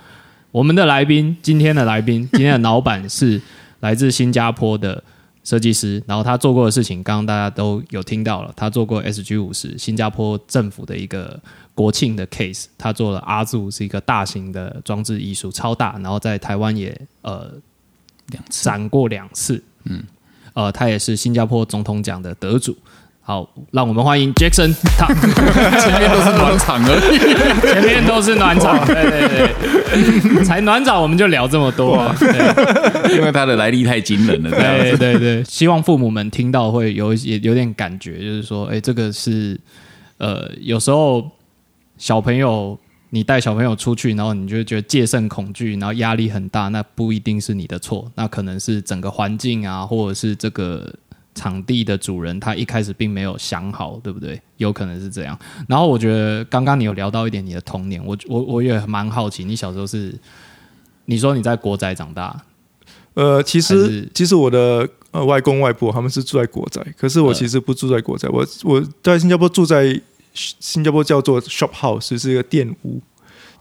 [0.52, 3.40] 我们的来宾，今天的来宾，今天的老板是
[3.82, 5.04] 来自新加坡的
[5.44, 11.40] 设计师，然后他做过的事情，刚刚大家都有听到了，他做过 SG 五十，新加坡政府的一个
[11.76, 17.52] 国庆的 case，他做了阿祖是一个大型的装置艺术，超大，然后在台湾也呃
[18.28, 18.64] 两次。
[18.64, 20.04] 展过两次，嗯，
[20.54, 22.78] 呃，他也是新加坡总统奖的得主。
[23.26, 25.08] 好，让我们欢迎 Jackson，他
[25.80, 27.18] 前面都是暖场而已。
[27.74, 29.48] 前面都是暖场，对对
[30.36, 33.16] 对， 才暖场我们就聊这么多，对。
[33.16, 34.52] 因为他的来历太惊人了。
[34.52, 39.58] 对对对，希望父母们听到会有也有点感觉，就是说，哎，这个是
[40.18, 41.26] 呃，有时候
[41.98, 42.78] 小朋友
[43.12, 50.94] 你带小朋友出去，然后你就觉得戒慎恐惧，然后压力很大，那不一定是你的错，那可能是整个环境啊，或者是这个
[51.36, 54.42] 场地的主人他一开始并没有想好，对不对？
[54.58, 55.38] 有可能是这样。
[55.68, 60.14] 然后我觉得刚刚你有聊到一点你的童年，我我我也蛮好奇，你小时候是
[61.06, 62.42] 你说你在国宅长大，
[63.16, 70.00] 呃，其实其实我的呃外公外婆他们是住在国宅，可是我其实不住在国宅，我我在新加坡住在
[70.34, 73.02] 新加坡叫做 shop house，是一个店屋，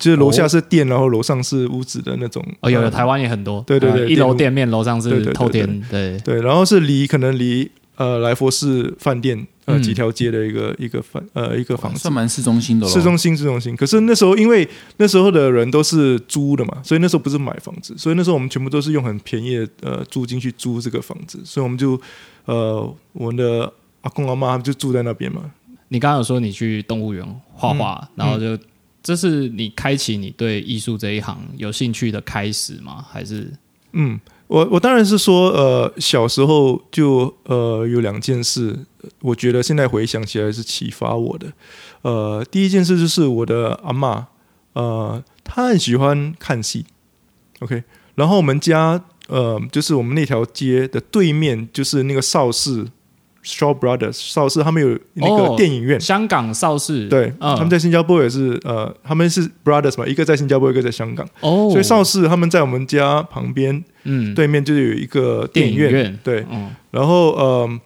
[0.03, 2.45] 就是楼下是店，然后楼上是屋子的那种。
[2.61, 3.63] 哦，有有，呃台湾也很多。
[3.65, 5.81] 对对对呃一楼店店面，楼上是透天。
[5.89, 12.13] 对，对，然后是离可能离呃来佛寺饭店呃嗯几条街的一个一个饭呃一个房子算。
[12.13, 12.93] 蛮市中心的了。
[12.93, 13.77] 市中心，市中心。
[13.77, 22.01] 可是那时候，因为那时候的人都是租的嘛，所以那时候不是买房子，所以那时候我们全部都是用很便宜的呃租金去租这个房子，所以我们就
[22.47, 25.43] 呃我们的阿公阿妈他们就住在那边嘛。
[25.89, 28.59] 你刚刚有说你去动物园画画，嗯然后就
[29.03, 33.05] 这是你开启你对艺术这一行有兴趣的开始吗？
[33.11, 33.53] 还是
[33.93, 38.87] 嗯，我我当然是说，呃，小时候就呃有两件事，
[39.21, 41.53] 我觉得现在回想起来是启发我的。
[42.03, 44.25] 呃，第一件事就是我的阿嬷，
[44.73, 46.87] 呃，她很喜欢看戏
[47.61, 47.85] ，OK，
[48.15, 52.87] 然后我们家呃就是我们那条街的对面就是那个邵氏
[53.45, 56.01] Shaw Brothers 邵氏，他们有那哦个电影院。
[56.01, 57.09] 香港邵氏？
[57.09, 57.55] 对，嗯。
[57.57, 66.19] 他们在新加坡也是，呃，他们是 brothers 嘛，一个在新加坡，一个在香港，哦，所以邵氏他们在我们家旁边，嗯，对面就有一个电影院，影院。
[66.23, 67.81] 对，嗯然后呃，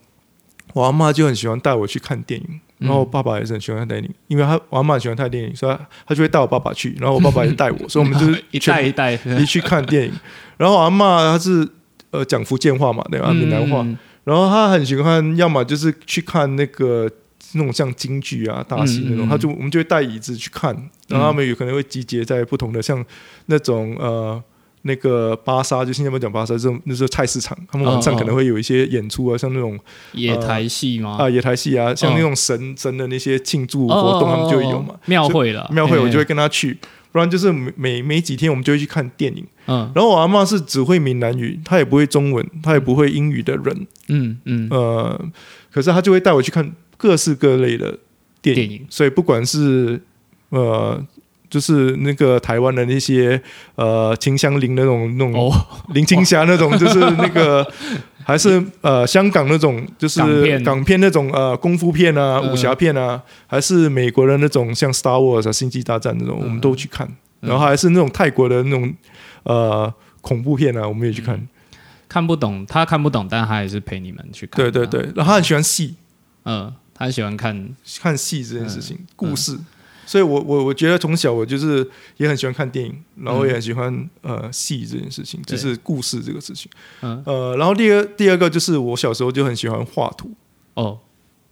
[0.75, 2.47] 我阿妈就很喜欢带我去看电影，
[2.81, 2.87] 嗯。
[2.87, 9.15] 然后我爸爸也是很喜欢看电影，因为他我阿妈很喜欢看电影，所以他他就会带我爸爸去， 然后我爸爸也带我， 所以我们就是一代一代。
[9.41, 10.13] 一去看电影。
[10.59, 11.67] 然后我阿妈她是
[12.11, 13.31] 呃讲福建话嘛，对吧？
[13.33, 17.11] 闽南话，嗯然后他很喜欢，要么就是去看那个
[17.55, 20.75] 那种像京剧啊、大戏那种，嗯嗯嗯他就我们就会带椅子去看，
[21.09, 23.03] 然后他们有可能会集结在不同的像
[23.47, 24.43] 那种呃。
[24.83, 29.77] 那个巴沙，就新加坡讲巴沙，这种那是菜市场，他们晚上可能会有一些演出啊，像那种
[30.13, 31.17] 野台戏吗？
[31.19, 34.95] 啊野台戏啊，像那种神神的那些庆祝活动，他们就会有嘛。
[35.07, 36.79] 庙会了，庙会我就会会跟他去，
[37.17, 39.43] 不然就是每每每几天我们就会去看电影。
[39.67, 39.91] 嗯。
[39.95, 44.69] 然后我阿妈是只会闽南语，她也不会中文，她也不会英语的人，嗯嗯。
[44.71, 45.19] 呃，
[45.73, 47.99] 可是她就会带我去看各式各类的
[48.43, 48.87] 电影，电影。
[48.91, 50.03] 所以不管是
[50.51, 51.03] 呃。
[51.49, 53.41] 就是那个台湾的那些
[53.77, 55.55] 呃秦香林那种那种哦。
[55.95, 57.65] 林青霞那种，就是那个
[58.29, 60.21] 还是呃香港那种就是
[60.65, 67.07] 港片那种呃功夫片啊、嗯武侠片啊，还是美国的那种像 Star Wars 啊、星际大战那种，我们都去看。
[67.07, 68.93] 嗯然后还是那种泰国的那种
[69.45, 71.41] 呃恐怖片啊，我们也去看。
[72.09, 74.57] 看不懂，他看不懂，但他还是陪你们去看。
[74.57, 75.95] 对对，对，然后他很喜欢戏，
[76.45, 77.69] 嗯，他喜欢看，
[78.01, 79.57] 看戏这件事嗯情，故事。
[80.07, 86.71] 所以我我我觉得从小我就是也很喜欢看电影，然后也很喜欢呃戏这件事情，就是故事这个事情。
[87.03, 87.23] 嗯。
[87.27, 90.31] 呃，然后第二第二个就是我小时候就很喜欢画图，
[90.75, 91.01] 哦，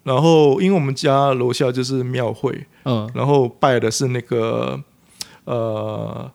[0.05, 3.11] 然后因为我们家楼下就是庙会，嗯。
[3.15, 4.81] 然后拜的是那个
[5.45, 6.31] 呃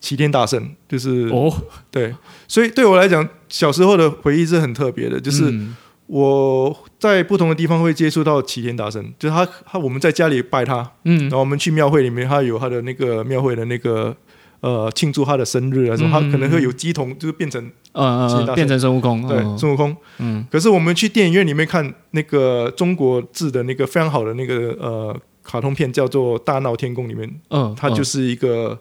[0.00, 1.52] 齐天大圣，就是、哦，
[1.90, 2.12] 对，
[2.48, 5.76] 所以对我来讲，小时候的回忆是很特别的，就是嗯
[6.12, 11.18] 我在不同的地方会接触到齐天大圣，就是他他我们在家里拜他，嗯。
[11.22, 14.14] 然后我们去庙会里面，他有他的那个庙会的那个
[14.60, 17.58] 呃庆祝他的生日啊什么，嗯他可能会有鸡童，就是变成
[18.54, 19.56] 变成孙悟空，对嗯。
[19.56, 19.96] 孙悟空。
[20.18, 20.46] 嗯。
[20.50, 28.78] 可是我们去电影院里面看那个中国制的那个非常好的那个呃卡通片，叫做《大闹天宫》里面，嗯，它就是是一个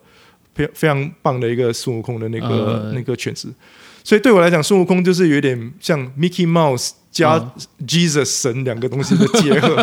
[0.53, 3.47] 非非常棒的一个孙悟空的那个、嗯那个诠释。
[4.03, 7.51] 所以对我来讲，孙悟空就是有点像 Mickey Mouse 加嗯
[7.85, 9.75] Jesus 神两个东西的结合。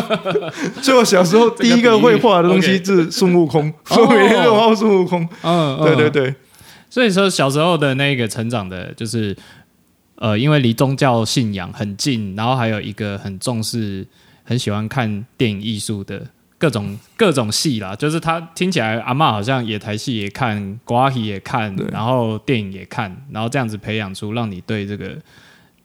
[0.81, 5.21] 所以我小时候第一个会画的东西是孙悟空，所以我每天都画孙悟空。
[5.43, 6.09] 嗯，嗯对对。
[6.09, 6.35] 对，
[6.89, 9.37] 所以说小时候的那个成长的，就是
[10.15, 14.05] 呃，因为离宗教信仰很近，然后还有一个很重视、
[14.43, 16.25] 很喜欢看电影艺术的
[16.57, 17.95] 各种各种戏啦。
[17.95, 25.15] 就是他听起来阿嬷好像也台戏也看，瓜戏也看，然后电影也看，然后这样子培养出让你对这个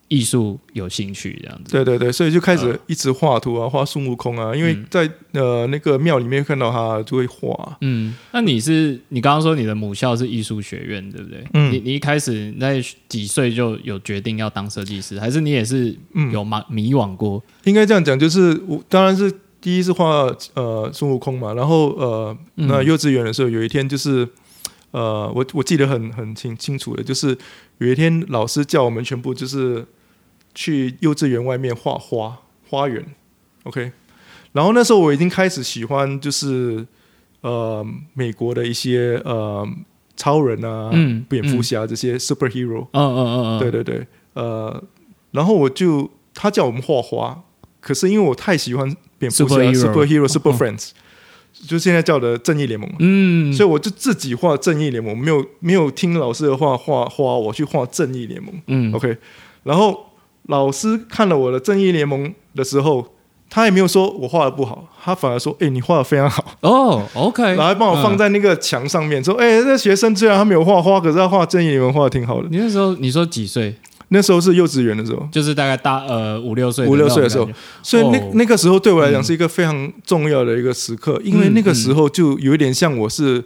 [0.09, 1.73] 艺术有兴趣，这样子。
[1.73, 7.77] 对对对，所以就开始一直画图啊，画孙悟空啊，因为在呃那个庙里面看到他就会画。
[7.81, 11.45] 嗯，那你是你刚刚说你的母校是艺术学院，对不对？
[11.55, 17.43] 嗯你你一开始你在几岁就有决定要当设计师，还是你也是嗯有迷迷惘过？
[17.65, 24.29] 应该这样讲，就是我当然是第一是画呃孙悟空嘛，然后呃嗯那幼稚园的时候有一天就是
[24.91, 27.37] 呃我我记得很很清清楚的，就是
[27.79, 29.87] 有一天老师叫我们全部就是
[30.55, 33.05] 去幼稚园外面画花花园
[33.65, 33.93] ，OK，
[34.53, 36.87] 然后那时候我已经开始喜欢就是
[37.41, 37.85] 呃
[38.15, 39.69] 美国的一些呃
[40.17, 44.83] 超人啊、嗯蝙蝠侠这些 superhero，嗯嗯嗯嗯，对对对，呃，
[45.33, 47.43] 然后我就他叫我们画花，
[47.81, 50.91] 可是因为我太喜欢蝙蝠侠 Superhero superhero super friends，、
[51.69, 59.17] 就现在叫的正义联盟，嗯，所以我就自己画正义联盟，没有没有听老师的话画花，我去画正义联盟、嗯 o k
[59.63, 60.07] 然后
[60.47, 63.07] 老师看了我的正义联盟的时候。
[63.51, 66.45] 他也没有说我画的不好，他反而说：“哎、你画的非常好。
[66.63, 72.49] 哦，OK， 然后还帮我放嗯在那个墙上面，说：“哎、那学生虽然他没有画花，可是他画正义联盟画的挺好的。
[72.51, 73.73] 你那时候你说几岁？”
[74.09, 77.49] 那时候是幼稚园的时候，就是大概大呃五六岁，五六岁的时候，
[77.83, 78.31] 所以那、哦。
[78.35, 83.43] 那个时候对我来讲是一个非常重要的一个时刻，因为那个时候就有一点像我是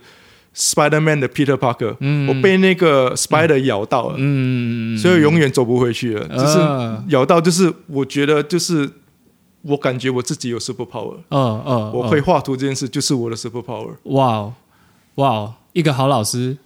[0.55, 2.29] Spider Man 的 Peter Parker，、嗯。
[2.29, 6.27] 我被那个 Spider 咬到了，嗯，所以永远走不回去了。
[6.29, 8.91] 只是嗯咬到，就是我觉得就是
[9.63, 13.91] 我感觉我自己有 super power，、嗯嗯，我会画图这件事就是我的 super power。
[14.05, 14.55] 哇哦
[15.17, 16.57] 哇哦，一个好老师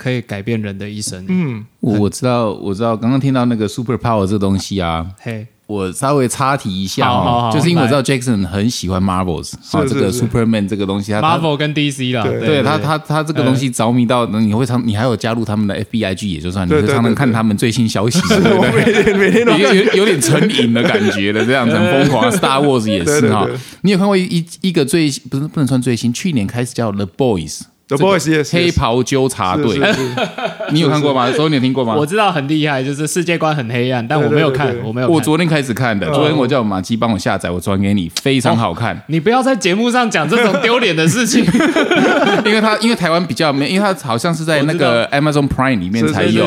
[0.00, 1.22] 可以改变人的一生。
[1.28, 12.40] 嗯，我我知道，我知道，刚刚听到那个 super power 这个东西啊，嘿，我稍微插题一下好好好，哦就是因为我知道 Jackson 很喜欢 Marvels 啊，是这个 Superman 这个东西，Marvel 跟 DC 啦，对。
[12.40, 18.18] 对他他他这个东西着迷到，你会常你还有加入他们的 FBIG 也就算，你会常常看他们最新消息？
[18.74, 22.30] 每天每天都有有有点成瘾的感觉的，这样子很疯狂。
[22.32, 23.46] Star Wars 也是哈。
[23.82, 27.60] 你有看过一一一个最不是不能算最新，去年开始叫 The Boys
[27.90, 29.80] The 这个 Boys yes，黑袍纠察队，
[30.70, 31.28] 你有看过吗？
[31.32, 31.96] 所以你有听过吗？
[31.96, 35.08] 我知道很厉害，就是世界观很黑暗，但我没有看我没有。
[35.08, 38.96] 我昨天开始看的，嗯昨天我叫马基帮我下载，我传给你，非常好看。
[39.08, 41.44] 你不要在节目上讲这种丢脸的事情。
[42.46, 46.44] 因为他因为台湾比较没，因为他好像是在那个 Amazon Prime 里面才有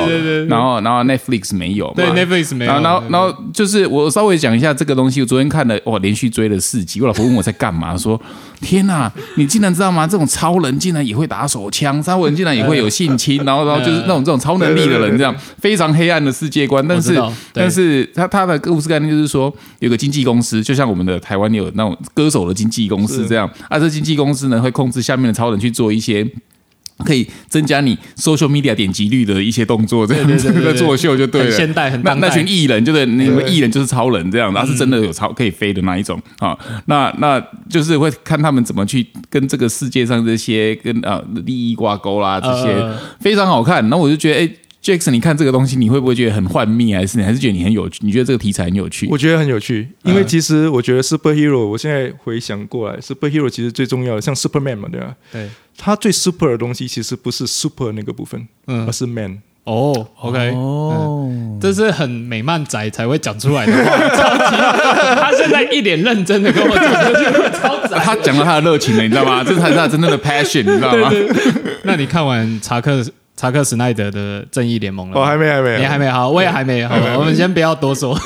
[0.48, 2.72] 然后然后 Netflix 没有，对，Netflix 没有。
[2.72, 5.20] 然后，然后，然后就是我稍微讲一下这个东西。
[5.20, 7.02] 我昨天看了，哇，连续追了四集。
[7.02, 8.20] 我老婆问我在干嘛，说
[8.62, 10.08] ：“天哪，你竟然知道吗？
[10.08, 16.88] 这种超人竟然也会打手枪，杀人竟然也会有性侵，然后，然后就是那种这种超能力的人，这样非常黑暗的世界观。
[16.88, 17.20] 但是
[17.52, 23.50] 但是他他的故事概念就是说，有个经纪公司，就像我们的台湾有那种歌手的经纪公司这样。
[23.68, 26.24] 啊，这经纪公司呢会控制下面的超人去做一些。
[27.00, 31.52] 可以增加你 social media 点击率的一些动作，这样在作秀就对了。
[31.52, 36.58] 现代很那那群艺人就是你们艺人就是超人这样，他是真的有超可以飞的那一种啊。
[36.86, 43.88] 那那就是会看他们怎么去跟这个世界上这些跟啊利益挂钩啦，这些呃非常好看。
[43.90, 44.50] 那我就觉得，哎
[44.84, 48.00] ，Jackson，你看这个东西，你会不会觉得很幻灭，还是你还是觉得你很有趣？
[48.04, 49.08] 你觉得这个题材很有趣？
[49.10, 55.16] 我觉得很有趣，因为其实我觉得 superhero，我现在回想过来 superhero 其实最重要的，像 Superman 嘛，对吧？
[55.32, 59.42] 对，他最 super 的东西其实不是 super 那个部分，嗯而是 man。
[59.66, 64.58] 哦，OK，哦，这是很美漫仔才会讲出来的话，超级。
[65.16, 66.84] 他现在一脸认真的跟我讲。
[68.04, 69.42] 他讲到他的热情了，你知道吗？
[69.42, 71.10] 这才是他真正的 passion，你知道吗？
[71.84, 73.02] 那你看完查克
[73.36, 75.22] 查克史奈德的《正义联盟》了吗？
[75.22, 78.18] 哦，还没，还没，你还没好，我也还没好，我们先不要多说，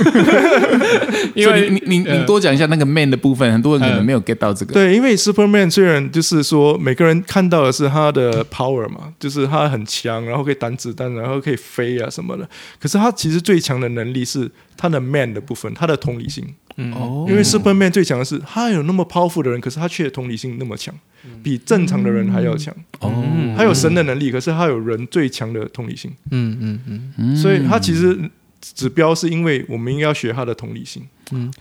[1.34, 4.74] 因为你你你多讲一下那个 man 的部分，很多人可能没有 get 到这个。
[4.74, 12.48] 对，因为 Superman 虽然就是说每个人看到的是他的 power 嘛，就是他很强，然后可以挡子弹，然后可以飞啊什么的。
[12.80, 16.46] 可是他其实最强的能力是他的 man 的部分，他的同理心。
[16.94, 20.94] 哦因为 Superman 最强的是他有那么 powerful 的人，可是他却同理心那么强，
[21.42, 22.74] 比正常的人还要强。
[23.00, 23.12] 哦，
[23.58, 28.18] 他有神的能力，可是他有人最强的同理心，嗯嗯嗯，所以他其实
[28.62, 31.04] 指标是因为我们应该要学他的同理心。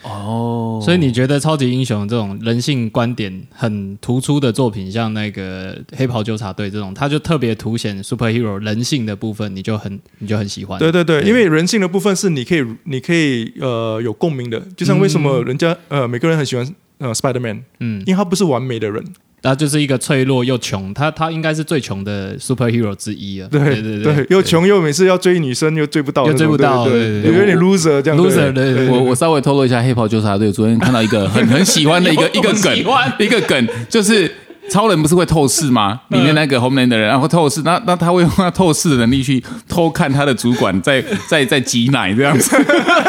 [0.02, 10.78] 哦，所以你觉得超级英雄这种人性观点很突出的作品，像那个黑袍纠察队这种，它就特别凸显 superhero 人性的部分，你就很你就很喜欢。
[10.78, 19.04] 对对对，因为人性的部分是你可以你可以呃有共鸣的，就像为什么人家呃每个人很喜欢呃 Spider Man，嗯，因为他不是完美的人，
[19.46, 23.48] 他就是一个脆弱又穷，他他应该是最穷的 superhero 之一啊。
[23.50, 27.22] 对对对，又穷又每次要追女生又追不到，又追不到对对？
[27.22, 28.74] 对对有点 loser 这样 loser 对。
[28.74, 34.30] 对对我我稍微透露一下黑袍纠察队，昨天看到一个很很喜欢的一个 一个我喜欢梗，一个梗就是。
[34.70, 36.00] 超人不是会透视吗？
[36.08, 42.56] 里面那个红人的人，然后透视，那那他会用他透视的能力去偷看他的主管在 在在挤奶这样子，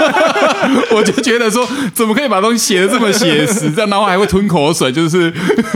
[0.92, 3.72] 我就觉得说，怎么可以把东西写的这么写实？
[3.72, 5.34] 这样，然后还会吞口水，就是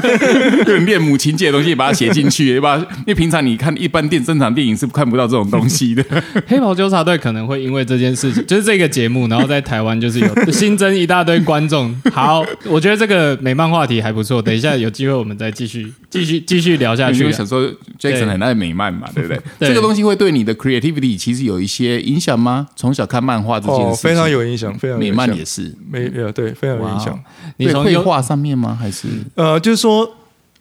[0.59, 6.03] 有点恋母情节的东西，把它写进去，也把因为平常你看一般电正常电影是看不到这种东西的。
[6.47, 11.95] 黑袍纠察队可能会因为这件事情，就是这个节目，然后在台湾就是有新增一大堆观众。
[12.11, 15.70] 好，我觉得这个美漫话题还不错，等一下有机会我们再继续
[16.09, 17.21] 继续继续聊下去啊。
[17.21, 19.37] 因为想说 Jackson 很爱美漫嘛， 对不对？
[19.59, 22.67] 对这个东西会对你的 creativity 其实有一些影响吗？
[22.75, 25.75] 从小看漫画这件哦，事情，非常有影响，非常有美影响漫也是。
[25.89, 27.13] 没呃对，非常有影响。
[27.57, 28.75] 对你从幼绘画上面吗？
[28.79, 30.09] 还是呃，就是说，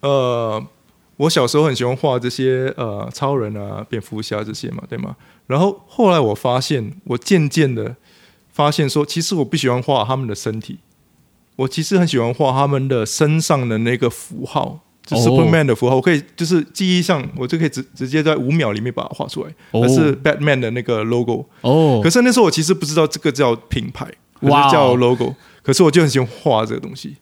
[0.01, 0.63] 呃，
[1.17, 5.17] 我小时候很喜欢画这些呃超人啊、蝙蝠侠这些嘛，对吗？
[5.47, 7.97] 然后后来我发现，我渐渐的
[8.53, 10.79] 发现说，其实我不喜欢画他们的身体，
[11.57, 14.81] 我其实很喜欢画他们的身上的那个符号。
[15.17, 19.51] Superman 的符号，我可以就是记忆上，我就可以直直接在五秒里面把它画出来。
[19.73, 24.07] 哦而是 Batman 的那个 logo，哦可，是那时候我其实不知道这个叫品牌，
[24.41, 25.35] 可哇哦是叫 logo。
[25.63, 27.17] 可是我就很喜欢画这个东西，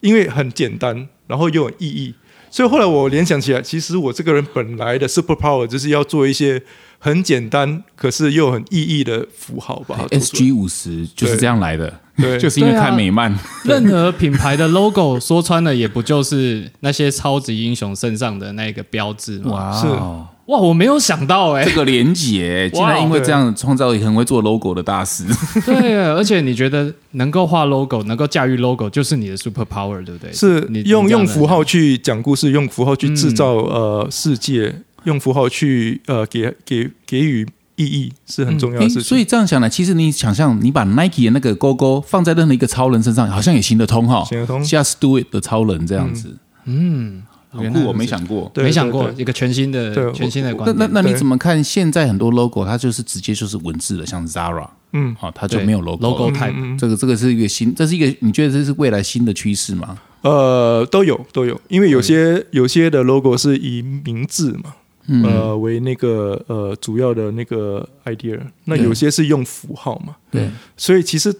[0.00, 2.14] 因为很简单，然后又有意义。
[2.50, 6.62] 所以后来我联想起来，其实我这个人本来的 super power 就是要做一些
[7.04, 10.20] 很简单，可是又很意义的符号把它做出来。
[10.20, 11.92] SG 五十就是这样来的？
[12.16, 19.50] 对 就是因为看美漫，任何品牌的 logo 说穿了也不就是那些超级英雄身上的那个标志吗？
[19.50, 25.24] 哇是哦，哇，我没有想到哎、这个连结 竟然因为这样创造一个很会做 logo 的大师。
[25.66, 30.32] 对，而且你觉得能够画 logo，能够驾驭 logo，就是你的 super power，对不对？
[30.32, 34.72] 是你用用符号去讲故事，用符号去制造、嗯呃世界，
[35.04, 37.46] 用符号去呃给给给予
[37.76, 39.02] 意义是很重要的事情。
[39.02, 44.22] 所以这样想来，其实你想象你把 Nike 的那个勾勾放在任何一个超人身上，好像也行得通哈。
[44.24, 44.62] 行得通。
[44.62, 46.36] Just Do It 的超人这样子，
[46.66, 48.50] 嗯，好酷，我没想过。
[48.54, 50.76] 对没想过一个全新对的全新的观点。
[50.78, 56.10] 那那那你怎么看现在很多 logo 它就是直接就是文字的，像 Zara，嗯，好，它就没有 logo 了。
[56.10, 56.78] logo type 嗯嗯。
[56.78, 59.98] 这个这个是一个新，这是一个你觉得这是未来新的趋势吗？
[60.22, 64.74] 呃，都有都有，因为有些有些的 logo 是以名字嘛，
[65.12, 65.22] 嗯。
[65.24, 71.32] 呃为那个呃主要的那个 idea，那有些是用符号嘛，对，所以其实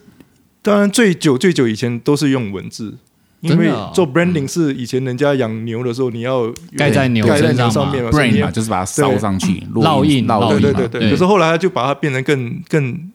[0.60, 2.94] 当然最久最久以前都是用文字，
[3.40, 13.10] 因为做 branding 是以前人家养牛的时候你要盖在牛盖在身上嘛牛上面嘛，所以你 brain 要嘛，就是把它烧上去，烙印烙印嘛对对对对，可是后来他就把它变成更更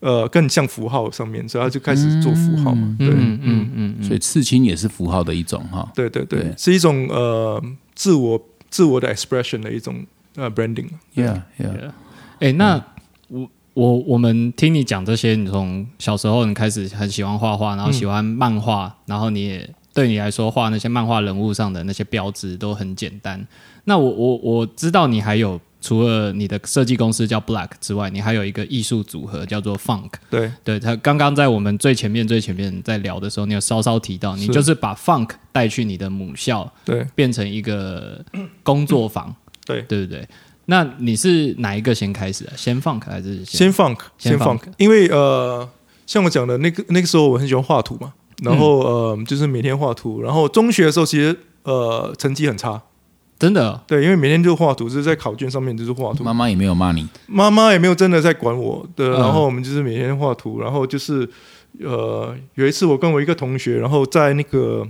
[0.00, 2.96] 呃更像符号上面，所以他就开始做符号嘛。
[2.98, 5.88] 对、嗯嗯嗯嗯，所以刺青也是符号的一种哈。
[5.94, 6.54] 对对对对。
[6.56, 7.62] 是一种呃
[7.94, 8.40] 自我
[8.70, 10.06] 自我的 expression 的一种
[10.36, 10.88] 呃 branding。
[11.14, 11.92] Yeah, yeah.
[12.38, 12.82] 哎、那
[13.28, 23.46] 我我我们听你讲这些，你从小时候你开始很喜欢画画，然后喜欢漫画，然后你也对你来说画那些漫画人物上的那些标志都很简单。
[23.84, 30.10] 那我我我知道你还有除了你的设计公司叫 Black 之外，你还有一个艺术组合叫做 Funk。
[30.28, 38.22] 对对他刚刚在我们最前面最前面在聊的时候，你有稍稍提到，你就是把 Funk 带去你的母校，对变成一个
[38.62, 40.28] 工作坊，对，对不对？
[40.66, 42.52] 那你是哪一个先开始的？
[42.56, 45.68] 先 Funk 还是先 funk 先先 funk funk，因为呃
[46.06, 48.12] 像我讲的那个那个时候我很喜欢画图嘛，
[48.42, 52.82] 然后、嗯呃就是每天画图，然后中学的时候其实呃成绩很差。
[53.40, 56.22] 真的对，因为每天就画图，就是在考卷上面就是画图。
[56.22, 61.26] 妈妈也没有骂你，妈妈也没有真的在管我的，嗯然后我们就是每天画图，然后就是
[61.82, 64.86] 呃，有一次我跟我一个同学，然后在那个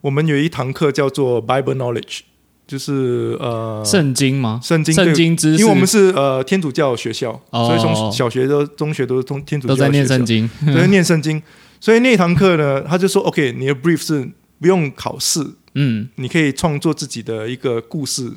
[0.00, 2.20] 我们有一堂课叫做 Bible Knowledge，
[2.66, 4.58] 就是呃圣经吗？
[4.62, 10.48] 圣经圣经知识，因为我们是呃天主教学校，哦所以从小学到中学都是通天主教都在念圣，经。
[10.66, 11.42] 都在念圣经。
[11.78, 14.26] 所以那堂课呢，他就说：“OK，你的 brief 是
[14.60, 15.44] 不用考试，
[15.74, 16.08] 嗯。
[16.16, 18.32] 你可以创作自己的一个故事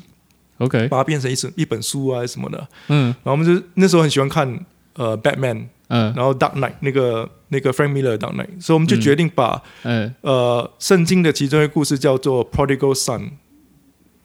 [0.58, 3.06] ，，OK，把它变成一本一本书啊什么的。”嗯。
[3.22, 6.12] 然后我们就那时候很喜欢看呃 Batman，嗯。
[6.14, 13.30] 然后 Dark Knight 那个那个 Frank Miller 的 Dark Knight，所以我们就决定把、嗯呃圣经的其中一个故事叫做 Prodigal Son。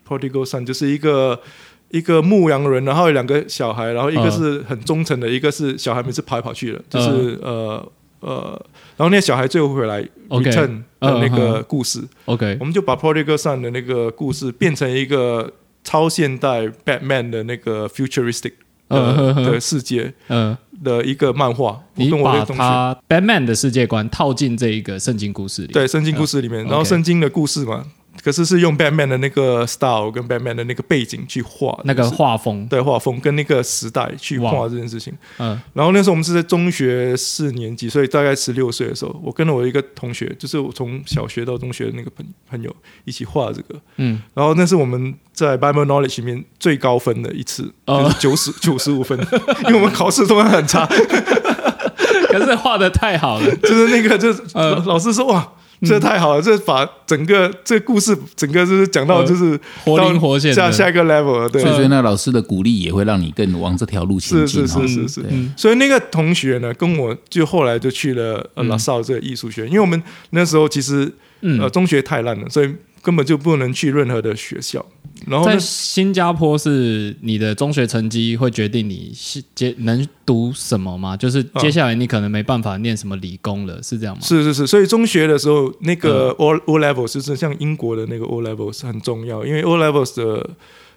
[0.07, 1.41] Prodigal Son 就是一个
[1.89, 4.31] 一个牧羊人，然后有两个小孩，然后一个嗯。
[4.31, 7.91] 是很忠诚的，一个是小孩每次跑来跑去的，就是、呃
[8.25, 8.59] 呃，
[8.97, 12.03] 然后那个小孩最后回来 return 的那个故事。
[12.25, 15.53] ，OK，我们就把 Prodigal Son 的那个故事变成一个
[15.83, 18.53] 超现代 Batman 的那个 futuristic
[18.87, 21.65] 嗯的世界呃，的一个漫画。
[21.65, 25.67] 我你把跟我的同学他 Batman 的世界观套进这一个圣经故事里。
[25.67, 27.85] 对圣经故事里面，然后圣经的故事嘛，
[28.25, 35.13] 可是是用 Batman 的那个 style 跟 Batman 的那个背景去画那个就是画风，对画风跟那个时代去哇画这件事情。
[35.37, 43.79] 嗯然后那时候我们是在中学四年级，所以大概十六岁的时候，我跟了我一个同学，就是我从小学到中学的那个朋朋友一起画这个。
[43.97, 49.19] 嗯，然后那是我们在 Bible Knowledge 里面最高分的一次，哦就是九十九十五分，
[49.67, 50.87] 因为我们考试都很差，
[52.29, 53.55] 可是画的太好了。
[53.61, 55.51] 就是那个就是呃老老师说哇。
[55.81, 56.41] 这太好了！
[56.41, 64.87] 这把整个这个故事整个就是讲到就是活灵活现下下一个 level 了，对所以，所以那老师的鼓励也会让你更往这条路前是进是。
[64.87, 65.23] 是是是是。
[65.57, 71.11] 所以那个同学呢，跟我就后来就去了拉萨这个艺术学院，因为我们那时候其实
[71.41, 72.73] 嗯呃中学太烂了，所以
[73.05, 74.83] 根本就不能去任何的学校。
[75.27, 81.15] 然后在，新加坡是你的中学成绩会决定你是接能读什么吗？
[81.15, 84.21] 就是接下来你可能没办法念什么理工了，是这样吗？
[84.21, 90.49] 是是是，所以中学的时候那个嗯 O O levels 就是像英国的那个 O levels 是很重要，因为 O levels 的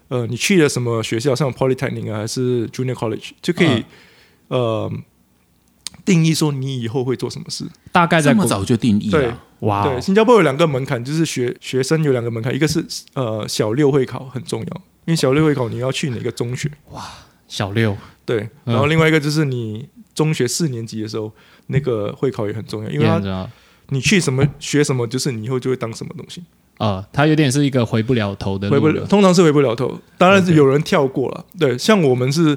[0.08, 3.84] 呃你去了什么学校，像 Polytechnic 啊还是 Junior College 就可以、嗯
[4.48, 4.92] 呃
[6.04, 7.64] 定义说你以后会做什么事。
[7.92, 12.84] 大概这么早就定义对了，哇哦对，新加坡有两个门槛，就是学学生有两个门槛，一个是
[13.14, 17.04] 呃小六会考很重要，因为小六会考你要去哪个中学，哇
[17.46, 21.32] 小六对，嗯然后另外一个就是你中学四年级的时候
[21.68, 23.48] 那个会考也很重要，因为它。
[23.90, 26.44] 你去什么学什么，就是你以后就会当什么东西，
[26.76, 29.02] 呃，它有点是一个回不了头的回不了。
[29.06, 29.98] 通常是回不了头。
[30.18, 32.54] 当然是有人跳过了，对，像我们是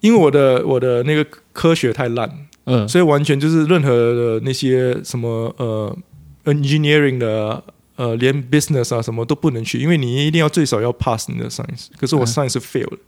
[0.00, 2.28] 因为我的我的那个科学太烂，
[2.66, 2.86] 嗯。
[2.88, 5.96] 所以完全就是任何的那些什么呃
[6.44, 7.60] engineering 的
[7.96, 11.88] 呃连 business 啊什么都不能去，因为你一定要最少要 pass 你的 science。
[11.98, 12.26] 可是我嗯。
[12.26, 12.98] science 是 fail 的，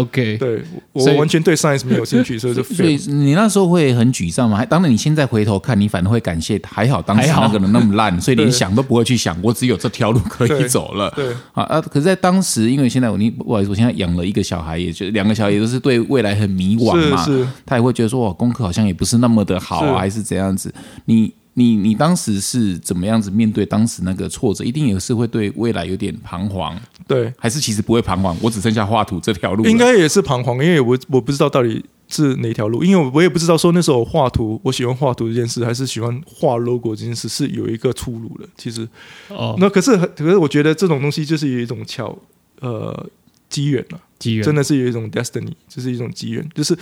[0.00, 2.96] ，OK，对我完全对 science 没有兴趣， 所以就所以。
[3.06, 4.56] 你那时候会很沮丧吗？
[4.56, 11.12] 还当然，你现在回头看，你反而会感谢，还好当时那个人那么烂， 所以连想都不会去想，我只有这条路可以走了。
[11.16, 11.80] 对啊啊！
[11.80, 20.72] 可是，在当时，因为现在我你不好意思，我现在养了一个小孩，也就两个小孩也都是对未来很迷惘嘛，是是，他也会觉得说，哇，功课好像也不是那么的好啊，还是怎样子？
[21.06, 24.62] 你你你当时是怎么样子面对当时那个挫折？
[24.62, 26.78] 一定也是会对未来有点彷徨，
[27.08, 28.36] 对，还是其实不会彷徨？
[28.40, 38.48] 我只剩下画图这条路，应该也是彷徨，因为我我不知道到底是哪条路，因为我也不知道说那时候画图，我喜欢画图这件事，还是喜欢画 logo 这件事是有一个出路的。
[38.56, 38.88] 其实，
[39.28, 42.16] 哦，那可是可是我觉得这种东西就是有一种巧
[42.60, 43.06] 呃
[43.48, 46.78] 机缘了、机缘真的是有一种 destiny，就是一种机缘，就是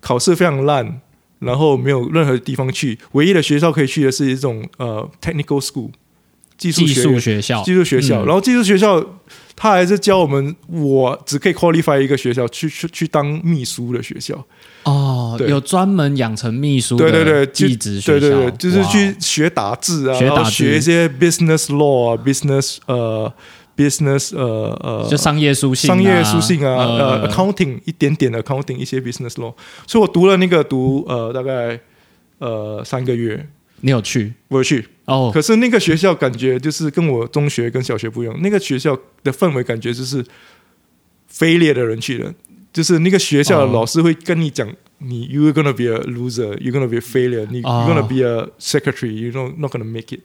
[0.00, 1.00] 考试非常烂，
[1.42, 5.90] 然后没有任何地方去，唯一的学校可以去的是一种呃 technical school
[6.56, 8.26] 技术技术学校，技术学校，嗯。
[8.26, 9.04] 然后技术学校
[9.56, 14.46] 他还是教我们，我只可以 qualify 一个学校去去去当秘书的学校，
[14.84, 20.50] 哦，有专门养成秘书对对对，职学校，对对对，就是去学打字啊，然后学打字。
[20.50, 23.32] 学一些 business law 啊，business 呃
[23.82, 29.54] business 呃呃就商业书信啊、商业书信啊，呃呃，accounting 一点点的 accounting 一些 business law，
[29.86, 31.80] 所以我读了那个读呃大概
[32.38, 33.48] 呃三个月，
[33.80, 35.30] 你有去我有去，哦？
[35.34, 40.24] 可是那个学校感觉就是跟我中学跟小学不一样，那个学校的氛围感觉就是
[41.26, 42.34] 非列的人去的，
[42.72, 44.68] 就是那个学校老师会跟你讲，
[44.98, 48.22] 你 you are gonna be a loser, you're gonna be a failure, 你、哦 you're gonna be
[48.24, 50.20] a secretary, you know not gonna make it。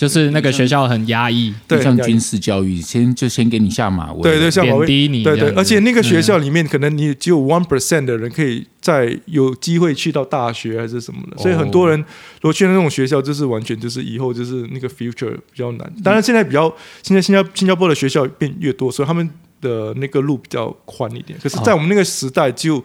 [0.00, 4.22] 就是那个学校很压抑，对，像军事教育，先就先给你下马威。
[4.22, 15.92] 对对，下马威贬低你对对，而且那个学校嗯里面，可能你只有 one percent 的人可以在有机会去到大学还是什么的，所以很多人如果去那种学校，就是完全就是以后就是那个 future 比较难。
[16.02, 19.28] 当然，现在比较现在新加新加坡的学校变越多，所以他们
[19.60, 21.38] 的那个路比较宽一点。
[21.42, 22.82] 可是，在我们那个时代，就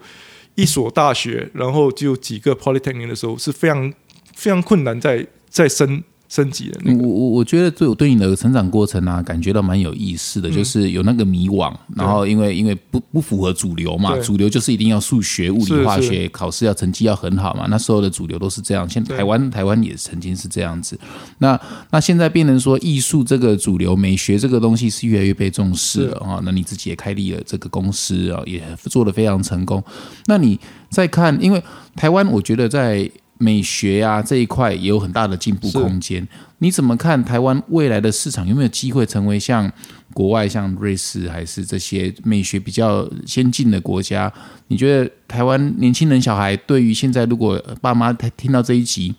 [0.54, 3.90] 一所大学，然后就几个 polytechnic 的时候，是非常
[4.34, 7.02] 非常困难在在升升级的那个。
[7.02, 18.88] 我我我觉得对我对你的成长过程啊，感觉到蛮有意思嗯的，就是有那个迷惘，然后因为因为不不符合主流嘛，主流就是一定要数学、物理、化学，考试要成绩要很好嘛，那时候的主流都是这样。
[18.88, 20.98] 现在台湾台湾也曾经是这样子，
[21.38, 21.58] 那
[21.90, 29.82] 那现在变成说艺术这个主流、美学这个东西是越来越被重视了啊、那你自己也开立了这个公司啊，也做得非常成功。
[30.26, 30.58] 那你
[30.90, 31.62] 再看，因为
[31.94, 36.26] 台湾我觉得在美学啊这一块也有很大的进步空间。
[36.58, 39.70] 你怎么看台湾未来的市场有没有机会成为像
[40.14, 44.32] 国外像瑞士还是这些美学比较先进的国家？
[44.68, 49.14] 你觉得台湾年轻人小孩对于现在如果爸妈听到这一集，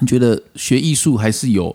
[0.00, 1.74] 你觉得学艺术还是有？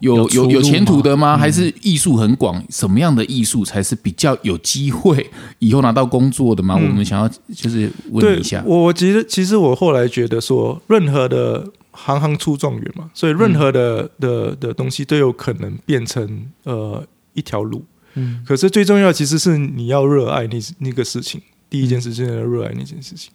[0.00, 1.32] 有有有有前途的吗？
[1.32, 2.62] 吗还是艺术很广？
[2.68, 6.74] 什么样的艺术才是比较有机会以后拿到工作的吗？
[6.74, 8.62] 我们想要就是问一下。
[8.66, 17.84] 我其实其实我后来觉得说，任何的行行出状元嘛，所以任何的、的的东西都有可能变成呃一条路。
[18.14, 21.40] 嗯，可是最重要其实是你要热爱那那个事情。
[21.68, 23.30] 第一件事就是要热爱那件事情。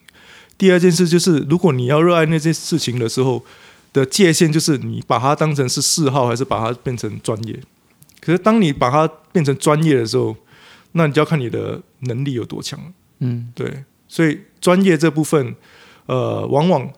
[0.58, 3.44] 第二件事就是，如果你要热爱那件事情的时候
[3.96, 7.58] 的界限，就是你把它当成是嗜好，还是把它变成专业。
[8.20, 10.36] 可是当你把它变成专业的时候，
[10.92, 12.78] 那你就要看你的能力有多强。
[13.20, 15.56] 嗯，对，所以专业这部分，
[16.08, 16.92] 呃，往往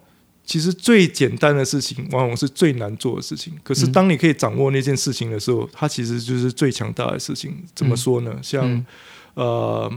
[0.43, 3.53] 其实最简单的事情，往往是最难做的事情。
[3.63, 7.63] 可是当你可以掌握那件事情的时候，它其实就是最强大的事情。
[7.75, 8.39] 怎么说呢？
[8.41, 8.85] 像、嗯
[9.35, 9.91] 呃，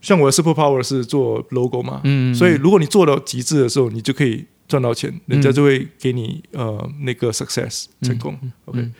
[0.00, 8.38] 像我的 super power 是做 logo 嘛，嗯，所以如果你做到极致的时候，你就可以赚到钱，人家就会给你呃那个 success 成功。
[8.66, 8.94] OK，、嗯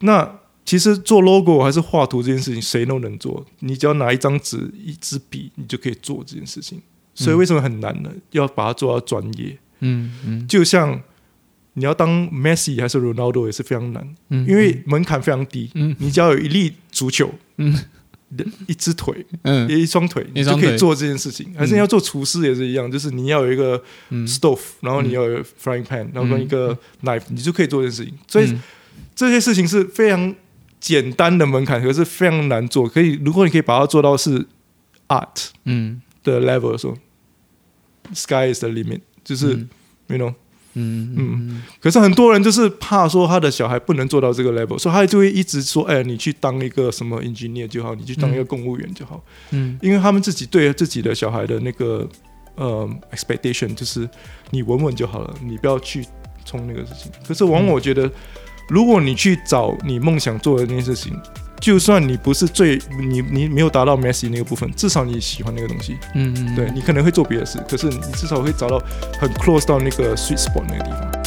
[0.00, 6.80] 那其实做 logo 还是画图这件事情，谁都能做，你只要拿一张纸、一支笔，你就可以做这件事情。
[7.14, 8.12] 所以为什么很难呢？
[8.32, 11.02] 要把它做到专业，嗯嗯就像
[11.72, 15.70] 你要当 Messi 还是 Ronaldo 也是非常难，嗯，因为门槛非常低。
[15.74, 17.74] 嗯你只要有一粒足球，嗯，
[18.66, 21.52] 一只腿，嗯一双腿，你就可以做这件事情。
[21.56, 28.18] 还是你要做厨师也是一样，就是你要有一个嗯 stove，然后你要有 frying pan，然后跟一个 knife，你就可以做这件事情。
[28.26, 28.62] 所以嗯
[29.14, 30.34] 这些事情是非常
[30.78, 32.88] 简单的门槛，可是非常难做。
[32.88, 34.46] 可以，如果你可以把它做到是
[35.08, 36.96] art 嗯的 level 的时候
[38.14, 39.68] ，sky is the limit，就是、嗯
[40.08, 40.34] you know。
[40.78, 49.22] 嗯嗯可是很多人就是怕说他的小孩不能做到这个 level，所以他就会一直说：“哎，你去当一个什么 engineer 就好，你去当一个公务员就好。
[49.50, 52.08] 嗯因为他们自己对自己的小孩的那个
[52.56, 54.08] 呃 expectation 就是
[54.50, 56.06] 你稳稳就好了，你不要去
[56.44, 57.10] 冲那个事情。
[57.26, 58.10] 可是往往我觉得，
[58.68, 61.12] 如果你去找你梦想做的那件事情，
[61.60, 62.80] 就算你不是最
[63.10, 68.80] 你你没有达到 Messi 那个部分，至少你喜欢那个东西，嗯嗯，对你可能会做别的事，可是你至少会找到
[69.20, 71.17] 很 close 到那个 sweet spot 那个地方。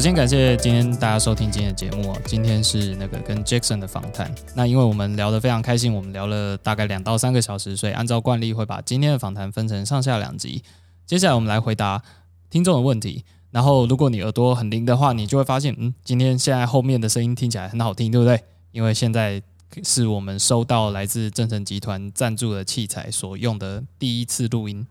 [0.00, 2.16] 首先感谢今天大家收听今天的节目。
[2.24, 4.34] 今天是那个跟 Jackson 的访谈。
[4.54, 10.62] 那因为我们聊得非常开心，我们聊了大概两到三个小时，所以按照惯例会把今天的访谈分成上下两集。
[11.04, 12.02] 接下来我们来回答
[12.48, 13.26] 听众的问题。
[13.50, 18.42] 然后，如果你耳朵很灵的话，你就会发现，嗯，今天现在后面的声音听起来很好听，对不对？
[18.72, 19.42] 因为现在
[19.84, 24.86] 是我们收到来自正成集团赞助的器材所用的第一次录音，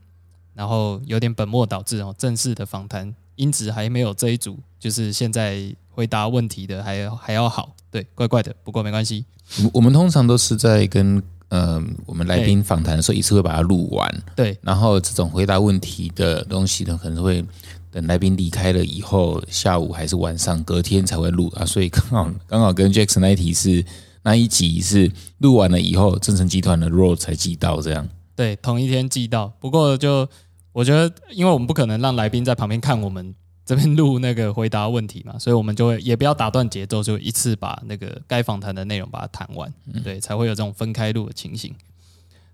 [0.54, 2.14] 然后有点本末倒置哦。
[2.16, 8.56] 正式的访谈音质还没有这一组，就是现在回答问题的还要还要好，对，怪怪的。
[8.64, 9.26] 不过没关系，
[9.64, 17.44] 我我们通常都是在跟呃我们来宾访谈的时候，一次会把它录完，对，然后这种回答问题的东西呢，可能会。
[17.92, 23.84] 等来宾离开了以后，下午还是晚上，隔天才会录啊，所以刚好刚好跟 Jackson 那一题是
[24.22, 28.08] 那一集是录完了以后，正成集团的 role 才寄到这样。
[28.36, 29.52] 对，同一天寄到。
[29.60, 30.30] 不过就
[30.72, 33.34] 我觉得，因为我们不可能让来宾在旁边看我们
[33.66, 39.72] 这边录那个回答问题嘛，所以我们就会也不要打断节奏，就一次把那个该访谈的内容把它谈完，
[40.04, 41.74] 对，才会有这种分开录的情形。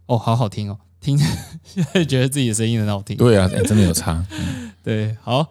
[0.08, 0.78] 哦，好好听哦。
[1.02, 1.16] 听，
[1.64, 3.16] 现在觉得自己的声音很好听。
[3.16, 4.26] 对啊，真的有差。
[4.84, 5.48] 对，好，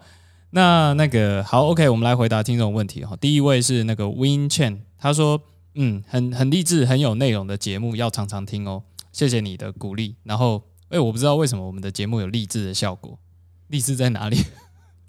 [0.49, 3.15] 那那个好，OK，我们来回答听众问题哈。
[3.15, 5.41] 第一位是那个 Win Chen，他说，
[5.75, 8.83] 嗯，很很励志、很有内容的节目，要常常听哦。
[9.13, 10.15] 谢谢你的鼓励。
[10.23, 13.17] 然后，哎，我不知道为什么我们的节目有励志的效果，
[13.67, 14.37] 励志在哪里？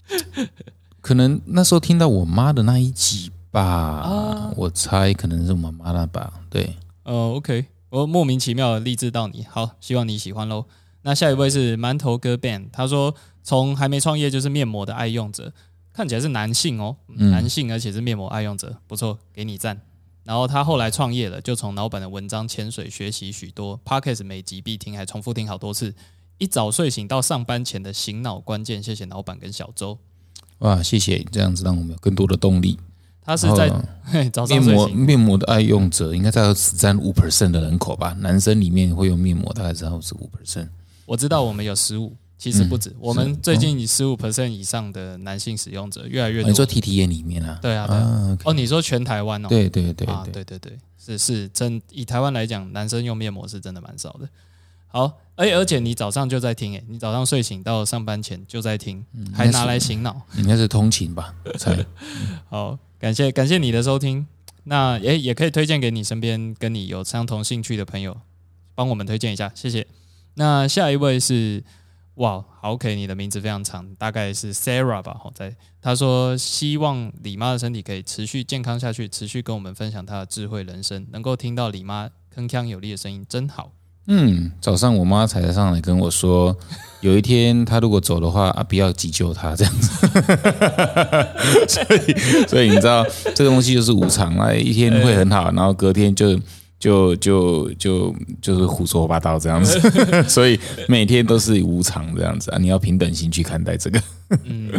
[1.00, 6.32] 可能那时候听到我妈的那一集吧，我猜可能是我妈那吧。
[6.50, 7.66] 对，呃，OK。
[7.88, 10.66] 我莫名其妙的励志到你，好，希望你喜欢喽。
[11.02, 13.14] 那下一位是馒头哥 Ben，他说
[13.44, 15.52] 从还没创业就是面膜的爱用者，
[15.92, 19.80] 看起来是男性哦，男性而且是面膜爱用者，不错，给你赞。
[20.26, 25.94] 然后他后来创业了，就从老板的文章潜水学习许多，Podcast 每集必听，还重复听好多次。
[26.38, 29.96] 一早睡醒到上班前的醒脑关键，谢谢老板跟小周。
[30.58, 32.76] 哇，谢谢，这样子让我们有更多的动力。
[33.22, 33.68] 他是在
[34.32, 38.12] 早上面膜面膜的爱用者应该在只占五 percent 的人口吧？
[38.18, 40.68] 男生里面会用面膜，大概只有十五 percent。
[41.06, 42.94] 我知道我们有十五，其实不止。
[42.98, 46.50] 我们最近以十五 percent 以上的男性使用者越来越多。
[46.50, 47.58] 你说 T T 眼里面啊？
[47.62, 48.38] 对啊，对啊。
[48.44, 49.48] 哦，你说全台湾哦？
[49.48, 54.28] 对对对啊，对对对，是是真以台湾来讲，男生用面膜是真的蛮少的。
[54.88, 61.34] 好，而而且你早上就在听，诶，你早上睡醒到上班前就在听，还拿来醒脑，应该是通勤吧？
[61.58, 61.84] 才。
[62.48, 62.78] 好。
[62.98, 64.26] 感谢感谢你的收听，
[64.64, 68.16] 那也也可以推荐给你身边跟你有相同兴趣的朋友，
[68.74, 69.86] 帮我们推荐一下，谢谢。
[70.36, 71.62] 那下一位是
[72.16, 75.16] 哇，好 OK，你的名字非常长，大概是 Sarah 吧？
[75.22, 83.72] 好在他说希望李妈的身体可以持续健康下去，持续跟我们分享她的智慧人生，能够听到李妈铿锵有力的声音，真好。
[84.08, 86.56] 嗯，早上我妈才上来跟我说，
[87.00, 90.06] 有一天她如果走的话啊，不要急救她这样子。
[91.68, 93.04] 所以，所以你知道
[93.34, 96.40] 这个东西就是无常啊，一天会很好，然后隔天就
[96.86, 99.80] 就就就就是胡说八道这样子。
[100.30, 100.56] 所以
[100.86, 104.00] 每天都是无常这样子啊，你要平等心去看待这个。
[104.44, 104.70] 嗯，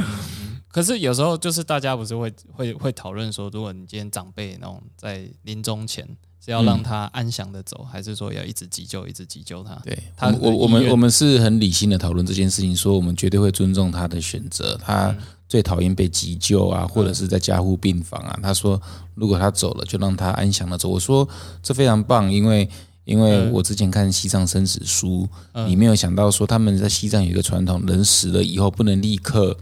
[0.78, 6.07] 可是有时候就是大家不是会会会讨论说，如果你今天长辈那种在临终前。
[6.39, 9.75] 是要让他安详的走，还是说要一直急救，一直急救他？
[9.84, 14.78] 对，他我我们我们是很理性的讨论这件事情，说我们绝对会尊重他的选择。
[14.78, 15.13] 他
[15.49, 18.39] 最讨厌被急救啊，或者是在加护病房啊。
[18.41, 18.82] 他说，
[19.13, 20.88] 如果他走了，就让他安详的走。
[20.88, 21.28] 我说
[21.61, 22.69] 这非常棒，因为
[23.03, 25.28] 因为我之前看西藏生死书，
[25.67, 29.57] 你没有想到说他们在西藏有一个传统，人死了以后不能立刻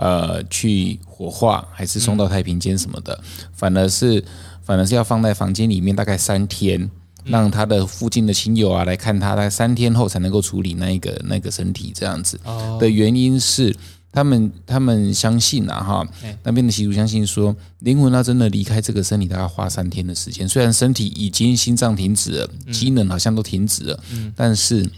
[0.00, 3.22] 呃去火化，还是送到太平间什么的，
[3.52, 4.24] 反而是。
[4.62, 6.88] 反而是要放在房间里面，大概三天，
[7.24, 12.38] 让他的附近的亲友啊来看他，大概三天后才能够处理那一个那个身体这样子。
[12.78, 13.74] 的原因是
[14.12, 16.08] 他们他们相信啊哈，
[16.44, 20.48] 那边的习俗相信说，灵魂他真的离开这个身体，大概花三天的时间。
[20.48, 24.00] 虽然身体已经心脏停止了，机能好像都停止了，
[24.36, 24.88] 但是。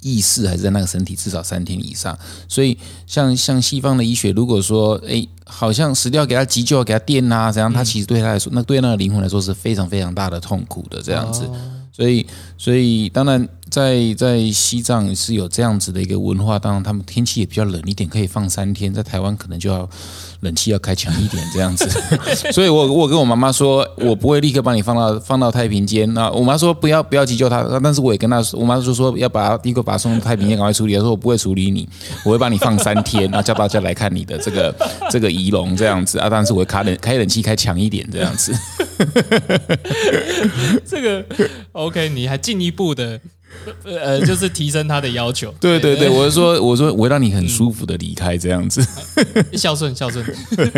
[0.00, 2.76] 意识还是在那个身体至少三天以上，所以
[3.06, 11.48] 像像西方的医学，如果说诶，好像死掉给他急救给他电啊，怎样，他其实对他来说，那对那个灵魂来说是非常非常大的痛苦的这样子，
[11.92, 12.26] 所以
[12.58, 13.48] 所以当然。
[13.70, 18.92] 在在西藏是有这样子的一个文化，当然他们天气也比较冷一点，可以放三天。
[18.92, 19.88] 在台湾可能就要
[20.40, 21.88] 冷气要开强一点这样子。
[22.52, 26.12] 所以我我跟我妈妈说，我不会立刻把你放到放到太平间。
[26.12, 30.94] 那我妈说不要不要急救她，但是我也跟她说，我妈就说要把第一个把他送到太平间赶快处理。
[30.94, 31.88] 她说我不会处理你，
[32.24, 34.74] 我会把你放三天，然后叫大家来看你的这个
[35.10, 36.28] 这个仪容这样子啊。
[36.28, 38.52] 但是我会开冷开冷气开强一点这样子。
[40.84, 41.24] 这个
[41.72, 43.20] OK，你还进一步的。
[43.84, 45.52] 呃，就是提升他的要求。
[45.60, 48.84] 对对对，我是说，我说我会让你很舒服的离开，这样子。
[49.52, 50.24] 孝 顺孝顺。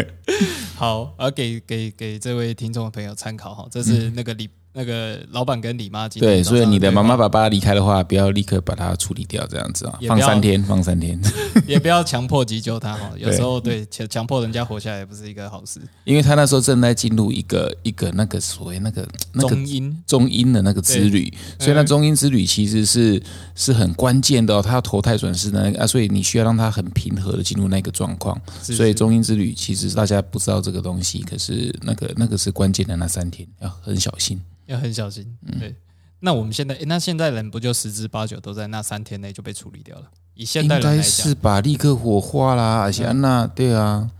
[0.74, 6.08] 好，而给给给这位听众的朋友参考哈，这是那个李那个老板跟李妈。
[6.08, 11.18] 对，所以你的妈妈爸爸离开的话，不要立刻把它处理掉，这样子啊，放三天，放三天。
[11.66, 13.10] 也不要强迫急救他哈。
[13.16, 15.80] 有时候对强强迫人家活下来也不是一个好事。
[16.04, 23.22] 因为他那时候正在进入一个一个那个所谓那个那个中音中音的那个之旅，所以那中音之旅其实是
[23.54, 24.62] 是很关键的、哦。
[24.62, 28.38] 他要投胎转世的那个啊，所以你需要让他很平和的进入那个状况。
[28.62, 34.40] 是所以中音之旅其实大家不知道这个东西，可是那个那个是关键的那三天，要很小心。
[34.72, 35.36] 要很小心。
[35.60, 35.74] 对，
[36.20, 40.06] 那我们现在，那现在人不就十之八九都在那三天内就被处理掉了？
[40.34, 44.10] 以现应代人来该是讲，吧，立刻火化啦，而且安娜对啊，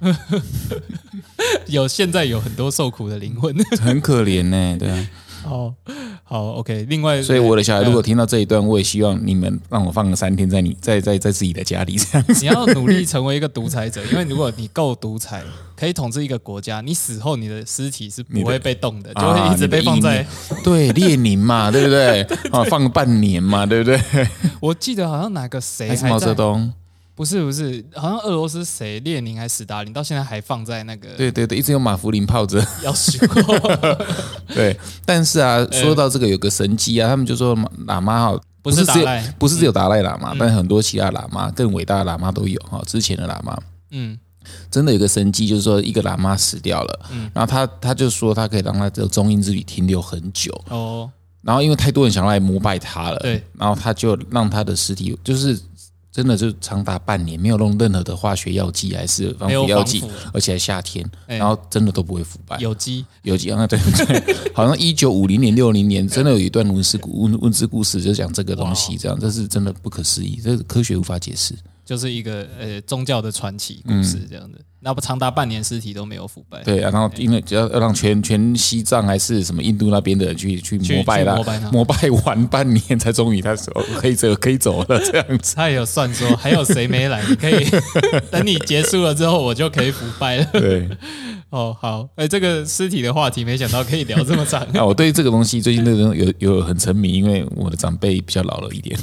[1.66, 3.56] 有现在有很多受苦的灵魂。
[3.80, 5.08] 很可怜呢，对啊。
[5.44, 5.74] 哦，
[6.24, 6.86] 好，OK。
[6.88, 12.44] 另外，所以我的小孩如果呃听到这一段，我也希望你们让我放个三天在你在在在自己的家里这样子。
[12.44, 15.42] 你要努力成为一个独裁者，因为如果你够独裁，
[15.76, 20.26] 可以统治一个国家，你死后你的尸体是不会被动的， 就啊会一直被放在。
[20.62, 22.22] 对列宁嘛，对不对？
[22.50, 24.00] 啊， 放个半年嘛，对不对？
[24.60, 26.72] 我记得好像哪个谁还是毛，泽东？
[27.22, 32.60] 不是不是，好像俄罗斯谁列宁还是斯大林，到现在还放在那个对对对，一直用马福林泡着。
[32.82, 33.40] 要死过，
[34.48, 37.56] 对，但是啊，说到这个有个神机啊，他们就说
[37.86, 39.06] 喇嘛哈，不是是只有，
[39.38, 42.82] 不是只有达赖喇嘛，但很多其他喇嘛更伟大的喇嘛都有哈。
[42.88, 43.56] 之前的喇嘛
[43.92, 44.18] 嗯
[44.68, 47.00] 真的有个神机，就是说一个喇嘛死掉了，
[47.32, 51.08] 然后他他就说他可以让他的中阴之旅停留很久，哦，
[51.40, 55.56] 然后因为太多人想要来膜拜他了，对，然后他就让他的尸体就是。
[56.12, 60.04] 真的就长达半年，没有用任何的化学药剂还是防腐药剂，
[60.34, 62.58] 而且还夏天，哎然后真的都不会腐败。
[62.58, 63.66] 有机有机啊？
[63.66, 71.54] 对对， 好像一九五零年、六零年，真的有一段文史故文文字故事，就讲这个东西，这样这是真的不可思议，这是科学无法解释。
[71.84, 85.54] 就是一个呃宗教的传奇故事这样的，那不长达半年尸体都没有腐败，对啊，然后因为只要要让全全西藏还是什么印度那边的人去去去膜拜他去膜拜他，膜拜完半年才终于他说哦可以走 可以走了这样子。
[85.56, 87.66] 他也有算说还有谁没来，你可以
[88.30, 90.44] 等你结束了之后，我就可以腐败了。
[90.52, 90.88] 对，
[91.50, 94.66] 哦，好，哎，这个尸体的话题，没想到可以聊这么长。
[94.72, 98.98] 那我对这个东西最近那种有有很沉迷，因为我的长辈比较老了一点。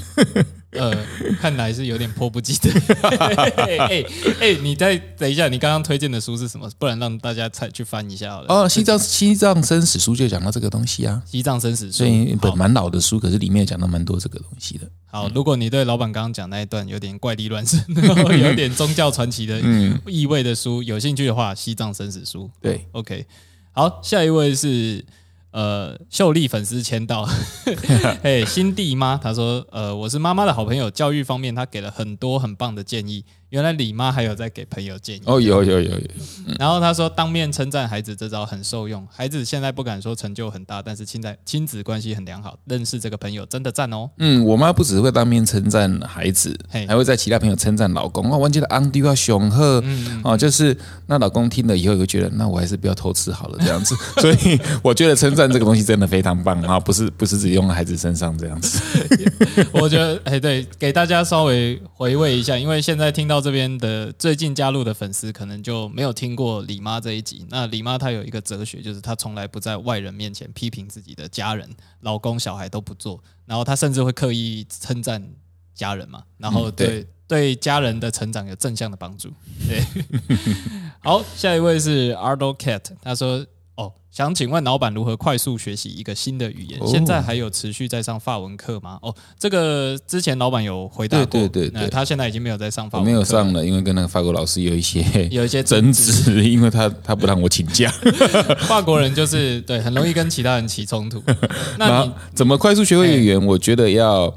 [0.72, 0.96] 呃，
[1.42, 2.70] 看来是有点迫不及待。
[3.10, 4.04] 哎哎
[4.40, 6.70] 哎，你再等一下，你刚刚推荐的书是什么？
[6.78, 8.48] 不然让大家再去翻一下好了。
[8.54, 14.88] 哦，西藏西藏生死书就讲到这个东西啊，西藏生死书所以一本蛮老的书，可是里面讲到蛮多这个东西的。
[15.12, 19.60] 好，如果你对老板刚刚讲那一段有点怪力乱神，然 后有点宗教传奇的
[20.06, 22.44] 意味的书，有兴趣的话，《西藏生死书》。
[22.62, 23.26] 对，OK，
[23.72, 25.04] 好，下一位是
[25.52, 27.28] 呃秀丽粉丝签到，
[28.24, 33.26] 嘿，新弟妈，她说呃我是妈妈的好朋友，教育方面她给了很多很棒的建议。
[33.50, 36.08] 原来李妈还有在给朋友建议哦，有有有有，
[36.60, 39.08] 然后他说，当面称赞孩子这招很受用。
[39.12, 42.58] 孩子现在不敢说成就很大，但是现在亲子关系很良好。
[42.66, 44.10] 认识这个朋友真的赞哦。
[44.20, 48.32] 嗯，我妈不只会当面称赞孩子嘿，还会在其他朋友称赞老公。
[48.32, 49.84] 哦，我记得昂迪要雄鹤，
[50.24, 50.78] 哦，就是
[51.08, 53.96] 那老公听了以后也会觉得，那我还是不要偷吃好了这样子。
[54.22, 58.80] 所以我觉得称赞这个东西真的非常棒啊，不是不是只用在孩子身上这样子。
[59.74, 67.46] 我觉得，哎，对，给大家稍微回味一下，因为现在听到这边的最近加入的粉丝，可能就没有听过李妈这一集。
[67.50, 71.70] 那李妈她有一个哲学，就是她从来不在外人面前批评自己的家人、
[72.02, 75.24] 老公、小孩都不做，然后她甚至会刻意称赞
[75.74, 79.32] 家人嘛，然后对、对家人的成长有正向的帮助。
[79.68, 79.84] 对，
[81.04, 83.46] 好，下一位是 Ardo Cat，他说。
[84.10, 86.80] 哦，想请问老板如何快速学习一个新的语言？
[86.82, 88.98] 哦现在还有持续在上法文课吗？
[89.02, 96.40] 哦，这个之前老板有回答过，对对对他现在已经没有在上法文课，没有上，了，因为跟那个法国老师有一些有一些争执。
[96.50, 97.92] 因为他他不让我请假。
[98.68, 101.22] 法国人就是对，很容易跟其他人起冲突。
[101.78, 103.46] 那你怎么快速学会语言？
[103.46, 104.36] 我觉得要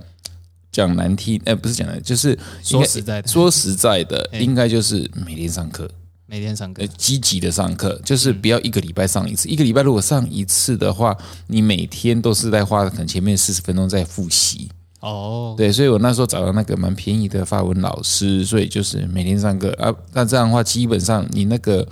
[0.70, 5.88] 讲难听，哎，不是讲难，就是说实在的，说实在的，哎应该就是每天上课。
[6.32, 9.50] 每天上课呃，积极的上课，就是不要一个礼拜上一次。
[9.50, 11.14] 一个礼拜如果上一次的话，
[11.46, 14.70] 你每天都是在花可能前面四十分钟在复习。
[15.00, 19.94] 哦，对，所以我那时候找到那个蛮便宜的法文老师，所以就是每天上课啊。
[20.14, 21.86] 那这样的话，基本上你那个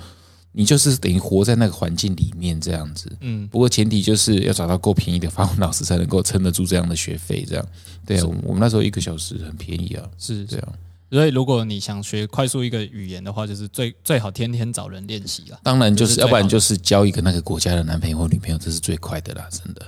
[0.53, 3.13] 你就是等于活在那个环境里面这样子。
[3.21, 7.45] 嗯，不过前提就是要找到够便宜的法文老师，才能够撑得住这样的学费。
[7.47, 7.67] 这样，
[8.07, 10.03] 对啊，我我们那时候一个小时很便宜啊。
[10.17, 10.73] 是对啊，
[11.11, 19.83] 所以如果你想学快速一个语言的话，就是最最好天天找人练习啦，当然就是，要不然就是交一个那个国家的男朋友或女朋友，这是最快的啦，真的。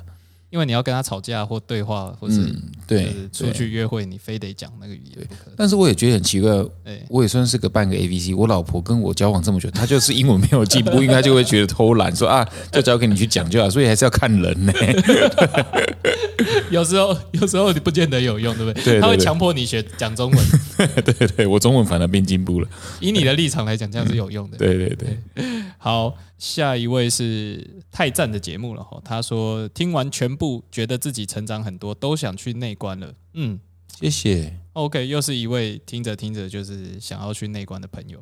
[0.52, 5.26] 因为你要跟他吵架或对话，或是嗯，对是，出去约会，你非得讲那个语言。
[5.56, 6.50] 但是我也觉得很奇怪，
[6.84, 8.34] 哎，我也算是个半个 A B C。
[8.34, 13.70] 我老婆跟我交往这么久，她就是英文没有进步，应该就会觉得偷懒，说啊， 就交给你去讲就好。
[13.70, 14.72] 所以还是要看人呢。
[16.70, 18.82] 有时候有时候你不见得有用，对不对？
[18.82, 20.46] 对对对他会强迫你学讲中文。
[21.02, 22.68] 对对对，我中文反而变进步了。
[23.00, 24.58] 以你的立场来讲，这样是有用的。
[24.58, 25.16] 对对对，
[25.78, 29.00] 好，下一位是太赞的节目了哈。
[29.04, 33.14] 他说听完全部，觉得自己成长很多，都想去内观了。
[33.34, 33.60] 嗯
[34.00, 34.58] 谢谢。
[34.72, 38.20] ，OK，又是一位听着听着就是想要去内观的朋友。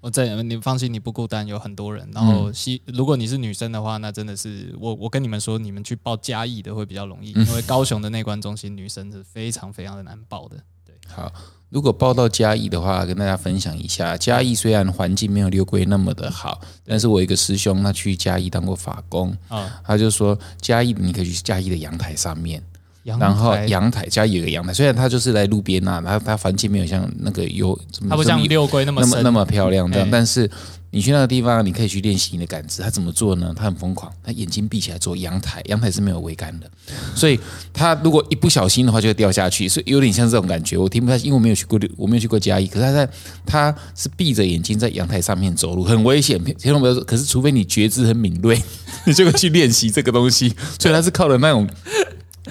[0.00, 2.08] 我在你放心，你不孤单，有很多人。
[2.14, 10.62] 然后，西、如果你是女生的话，那真的是我我跟你们说，你们去报嘉义的会比较容易，因为高雄的内观中心女生是非常非常的难报的。
[10.84, 11.32] 对好，
[11.68, 14.16] 如果报到嘉义的话，跟大家分享一下。
[14.16, 22.62] 嘉义虽然环境没有六龟那么的好，但是我一个师兄，他去嘉义当过法工，啊，他就说嘉义你可以去嘉义的阳台上面，
[23.02, 30.48] 阳然后台阳台嘉义有个阳台，虽然他就是在路边呐、他他环境没有像那个有它不像六龟那么那么那么漂亮这样哎，但是
[30.96, 32.80] 你去那个地方，你可以去练习你的感知。
[32.80, 33.52] 他怎么做呢？
[33.54, 36.66] 他很疯狂，他眼睛闭起来做阳台，阳台是没有桅杆的，
[37.14, 37.38] 所以
[37.70, 40.78] 他如果一不小心的话就会掉下去，所以有点像这种感觉。
[40.78, 43.08] 我听不太，因为我没有去过，我没有去过嘉义，可是他在
[43.44, 46.42] 他是闭着眼睛在阳台上面走路，很危险。
[46.56, 48.58] 千万不要说，可是除非你觉知很敏锐，
[49.04, 50.48] 你 就会去练习这个东西。
[50.80, 51.68] 所以他是靠的那种。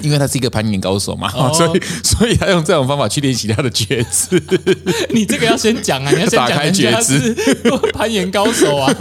[0.02, 1.52] 因为他是一个攀岩高手嘛，哦。
[1.54, 4.41] 所以所以他用这种方法去练习他的觉知。
[5.14, 7.36] 你这个要先讲啊，你要先 打开讲人家觉知。
[7.36, 8.93] 是 攀岩高手啊。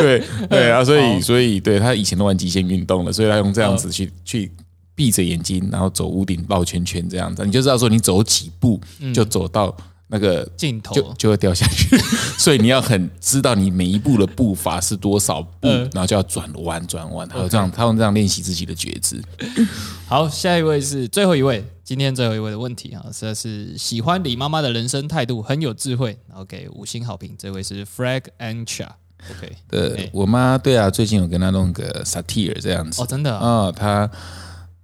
[0.00, 4.50] 对对啊，所好以所以对他以前都玩极限运动的，所以他用这样子去去
[4.94, 8.80] 闭着眼睛，然后走屋顶绕圈圈这样子，你就知道说你走几步
[9.14, 9.76] 就走到
[10.08, 10.94] 那个镜头。
[10.94, 11.96] 就就会掉下去，
[12.36, 15.88] 所以你要很知道你每一步的步伐是多少步，嗯。
[15.94, 19.22] 然后就要转弯转弯，还有这样他用这样练习自己的觉知。
[20.06, 27.34] 好，下一位是最后一位，今天最后一位的问题啊，这是喜欢李妈妈的人生态度，很有智慧，然后给五星好评。
[27.38, 28.88] 这位是 Frag Ancha。
[29.30, 33.02] OK，呃哎，我妈对啊，最近有跟她弄个 satire 这样子。
[33.02, 34.10] 哦，真的啊，啊，他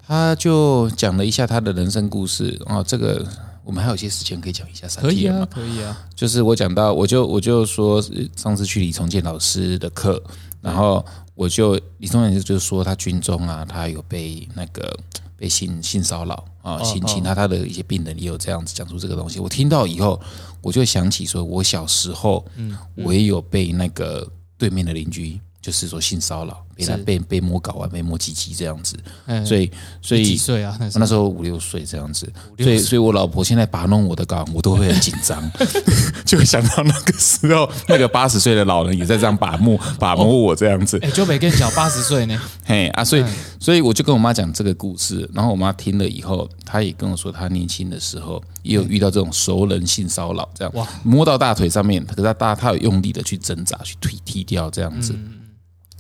[0.05, 2.61] 他就讲了一下她的人生故事。
[2.67, 3.25] 哦，这个
[3.65, 6.07] 我们还有些时间可以讲一下可以啊，可以啊。
[6.15, 10.23] 就是我讲到，我就我就说呃上次去李重建老师的课，
[10.61, 11.05] 然后
[11.35, 14.97] 我就李重建就说他军中啊，他有被那个
[15.37, 19.41] 被性性骚扰啊、哦性侵，哦他他的一些病人也有这样子讲出这个东西。
[19.41, 20.21] 我听到以后，
[20.61, 25.41] 我就想起说，我小时候，嗯我也有被那个对面的邻居。
[25.65, 28.97] 就是说性骚扰，被他被被摸睾啊、被摸鸡鸡这样子，
[29.27, 29.71] 嗯所以
[30.03, 30.77] 所以几岁啊？
[30.81, 35.43] 那时候那时候五六岁这样子，所以所以我老婆现在把弄我的睾，我都会很紧张，
[36.25, 42.41] 就会想到那个时候，那个八十岁的老人也在这样把摸把摸我这样子，哎，就没更小，八十岁呢。
[42.65, 43.29] 嘿啊，所以嗯
[43.61, 55.15] 所以我就跟我妈讲这个故事，然后我妈听了以后，她也跟我说，她年轻的时候也有遇到这种熟人性骚扰，这样哇摸到大腿上面，可是她大她有用力的去挣扎，去踢踢掉这样子。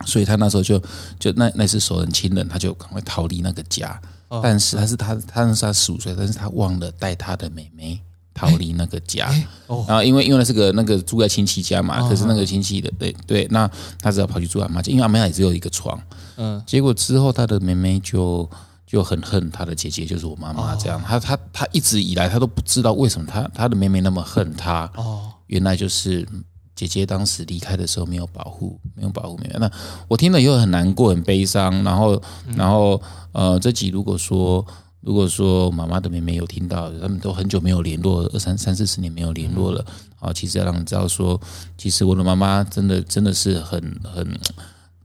[0.06, 0.82] 所以他那时候就
[1.18, 4.00] 就那那是熟人亲人，他就赶快逃离那个家。
[4.28, 8.00] 哦但是他是他他那是她十五岁，但是他忘了带他的妹妹
[8.32, 9.30] 逃离那个家。
[9.66, 13.70] 哦然后因为因为那是个那个住在亲戚家嘛，哦可是那个亲戚的对对，那
[14.00, 16.00] 他只好跑去住阿妈家，因为阿妈家也只有一个床。
[16.36, 18.48] 嗯，结果之后，他的妹妹就
[18.86, 21.00] 就很恨他的姐姐，就是我妈妈这样。
[21.06, 24.90] 他他他一直以来他都不知道为什么他他的妹妹那么恨他。
[24.96, 26.26] 哦，原来就是
[26.74, 29.56] 姐姐当时离开的时候没有保护，没有保护妹妹。
[29.58, 29.70] 那
[30.08, 31.82] 我听了以后很难过，很悲伤。
[31.82, 32.22] 然后
[32.56, 33.00] 然后
[33.32, 34.64] 呃，这集如果说。
[35.06, 39.84] 如果说妈妈的妹妹有听到，他们都很久没有联络，二三三四十年没有联络了
[40.18, 40.32] 啊。
[40.32, 41.38] 其实要让你知道说，
[41.76, 44.26] 其实我的妈妈真的真的是很很，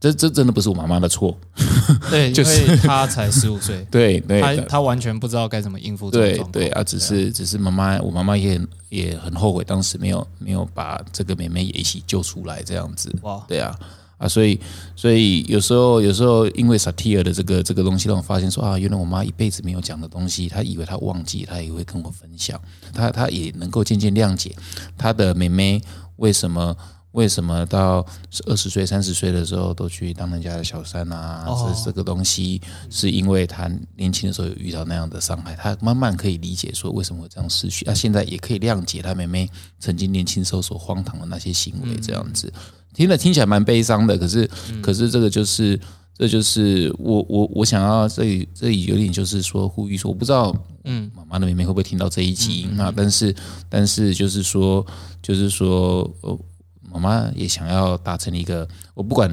[0.00, 1.36] 这这真的不是我妈妈的错，
[2.08, 6.52] 对， 就因为他才十五岁， 对对他他完全不知道该怎么应付这种对状况。
[6.52, 13.14] 对啊，只是只是妈妈，我妈妈也很也很后悔，当时没有没有把这个妹妹也一起救出来，这样子。
[13.20, 13.78] 哇，对啊
[14.16, 14.58] 啊，所以
[14.96, 22.58] 所以有时候有时候因为 satire 的这个这个东西，让我发现说啊，原来我妈一辈子没有讲的东西，她以为她忘记，她也会跟我分享，
[22.94, 24.56] 她她也能够渐渐谅解
[24.96, 25.78] 她的妹妹
[26.16, 26.74] 为什么。
[27.12, 28.06] 为什么到
[28.46, 31.44] 二十岁、三十岁的时候都去当人家的小三啊？
[31.46, 37.84] 哦这这个东西是因为他年轻的时候有遇到那样的伤害，他慢慢可以理解说为什么会这样失去。
[37.84, 42.52] 她现在也可以谅解他妹妹曾经年轻时候所荒唐的那些行为，这样子。
[42.94, 44.50] 听了听起来蛮悲伤的，可是、
[44.82, 45.78] 可是这个就是
[46.16, 50.54] 这就是我我我想要这里这里有点就是说呼吁说，我不知道
[50.84, 53.34] 嗯，妈妈的妹妹会不会听到这一集那、但是
[53.68, 54.84] 但是就是说
[55.22, 56.38] 就是说呃
[56.92, 59.30] 妈妈也想要达成一个我不管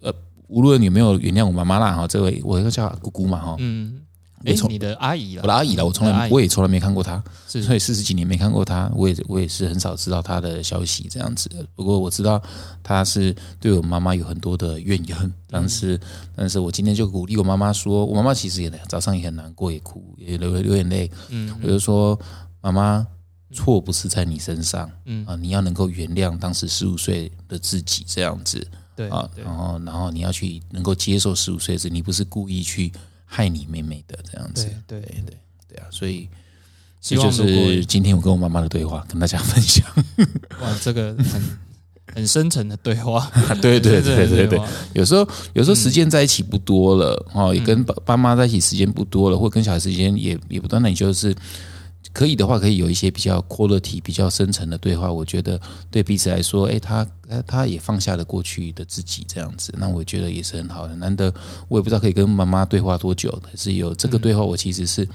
[0.00, 0.12] 呃
[0.46, 4.00] 无论有没有原谅我妈妈啦哈，这位我要叫姑姑嘛哈，嗯，
[4.44, 11.50] 哎你的阿姨了我的，阿姨了，我从来我也从来没看过她，是所以四十几年没看过她，我也我也是很少知道她的消息这样子。
[11.74, 12.40] 不过我知道
[12.82, 16.00] 她是对我妈妈有很多的怨言，但是
[16.36, 21.10] 但是我今天就鼓励我妈妈说，我妈妈其实也早上也很难过，也哭，也流流眼泪。
[21.30, 22.18] 嗯我就说
[22.60, 23.06] 妈妈。
[23.50, 32.92] 错不是在你身上，嗯啊，你要能够原谅当时十五岁的自己这样子，对啊，然后然后你要去能够接受十五岁的自己，你不是故意去
[33.24, 35.38] 害你妹妹的这样子，对对对对
[35.68, 36.28] 对啊，所以
[37.00, 39.86] 希这就望是今天我跟我妈妈的对话，跟大家分享。
[40.60, 41.42] 哇，这个很
[42.14, 43.30] 很深沉的对话，
[43.62, 51.34] 对对对对对话，有时候有时候时间在一起不多了，哦，也嗯跟爸爸妈在一起时间不多了，或跟小孩时间也也不断，那你就是。
[52.12, 55.12] 可以的话，可以有一些比较 quality、比较深层的对话。
[55.12, 60.94] 我觉得对彼此来说，哎，他他他也放下了过去的自己，这样子，那我觉得也是很好的。
[60.96, 61.32] 难得
[61.68, 65.08] 我也不知道可以跟妈妈对话多久，可是有这个对话，我其实是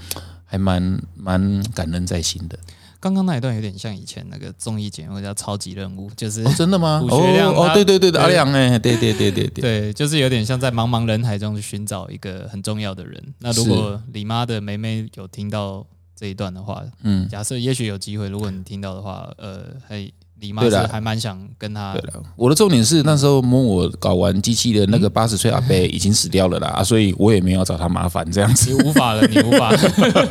[0.45, 2.57] 还蛮蛮感恩在心的。
[2.99, 7.01] 刚刚那一段有点像以前那个综艺节目叫《超级任务》，就是哦，真的吗？
[7.11, 7.17] 哦
[7.53, 13.21] 哦，对对对对，对阿亮哎，对对对对对，对，就是有点像在茫茫人海中去寻找一个很重要的人。
[13.39, 15.85] 那如果李妈的梅梅有听到
[16.23, 20.09] 这一段的话，嗯，假设也许有机会，如果你听到的话，呃，还
[20.39, 28.71] 李妈是还蛮想跟他对了，我的重点是那时候摸我搞完机器的那个八十岁阿伯 已经死掉了啦，啊所以我也没有找他麻烦这样子。
[28.71, 29.75] 你无法了，你无法。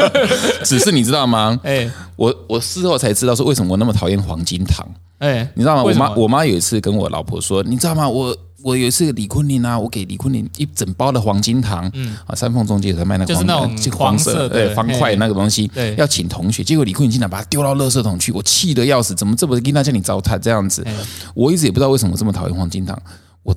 [0.64, 1.60] 只是你知道吗？
[1.62, 4.88] 哎我我事后才知道说为什么我那么讨厌黄金糖，
[5.18, 5.82] 哎，你知道吗？
[5.82, 8.08] 我妈我妈有一次跟我老婆说，你知道吗？
[8.08, 20.82] 我我有一次李坤林啊，我给李坤林一整包的黄金糖，嗯啊，三凤中介有在卖那个黄就是那种呃黄色的对方块嘿那个东西，对要请同学，结果李坤林竟然把它丢到垃圾桶去，我气得要死，怎么这么跟他叫你糟蹋这样子？
[20.86, 20.94] 哎
[21.34, 22.96] 我一直也不知道为什么这么讨厌黄金糖。
[23.42, 23.54] 我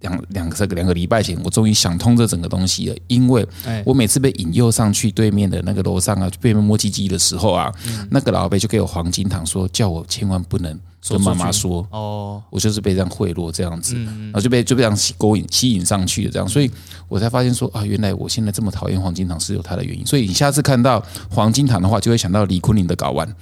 [0.00, 2.96] 两两个这个两个礼拜前，我终于想通这整个东西了。
[3.06, 10.76] 因为哎我每次被引诱上去对面的那个楼上啊，对面摸鸡鸡的时候啊，嗯那个老伯就给我黄金糖说，叫我千万不能
[11.08, 11.86] 跟妈妈说。
[11.90, 16.70] 哦，我就是被这样贿赂这样子，嗯然后就被就被这样吸勾引吸引上去的这样，所以
[17.08, 20.06] 我才发现说啊，原来我现在这么讨厌黄金糖是有它的原因。
[20.06, 23.28] 所以你下次看到黄金糖的话，就会想到李坤林的睾丸，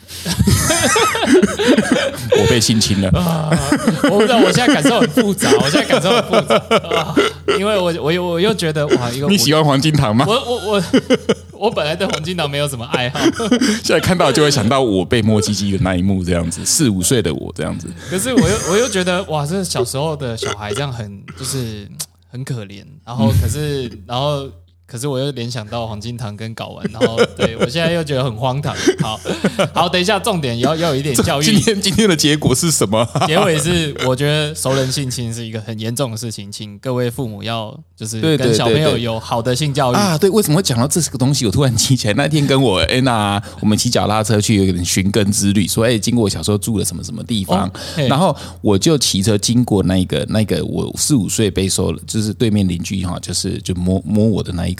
[2.38, 3.10] 我被性侵了。
[4.10, 6.56] 我不知道，我现在感受很复杂，我现在感受很复杂
[6.96, 7.14] 啊，
[7.58, 10.24] 因为我我又我又觉得哇，一个你喜欢黄金糖吗？
[10.26, 10.82] 我我我
[11.60, 13.20] 我本来对黄金岛没有什么爱好，
[13.84, 17.86] 现在看到就会想到我被摸鸡鸡的那一幕，这样子，四五岁的我这样子。
[18.08, 21.86] 可是我又我又觉得哇，这小时候的小孩这样很就是
[22.32, 24.50] 很可怜，然后可是然后。
[24.90, 28.74] 可是我又联想到黄金堂跟睾丸，然后对我现在又觉得很荒唐。
[28.98, 29.20] 好，
[29.72, 31.54] 好，等一下，重点要要有一点教育今。
[31.60, 33.06] 天今天的结果是什么？
[33.24, 39.94] 结尾是，我觉得熟人性侵是一个很严重的事情，请各位父母要就是跟小朋友有好的性教育。
[39.94, 41.46] 啊，对，为什么会讲到这个东西？
[41.46, 47.72] 我突然记起来，那天跟我安娜，我们骑脚踏车去有一个寻根之旅，说哎，经过我小时候住的什么什么地方，哦
[48.08, 54.79] 然后我就骑车经过那个那个我四五岁被收了，就是对面邻居哈，就是就摸摸我的那一个，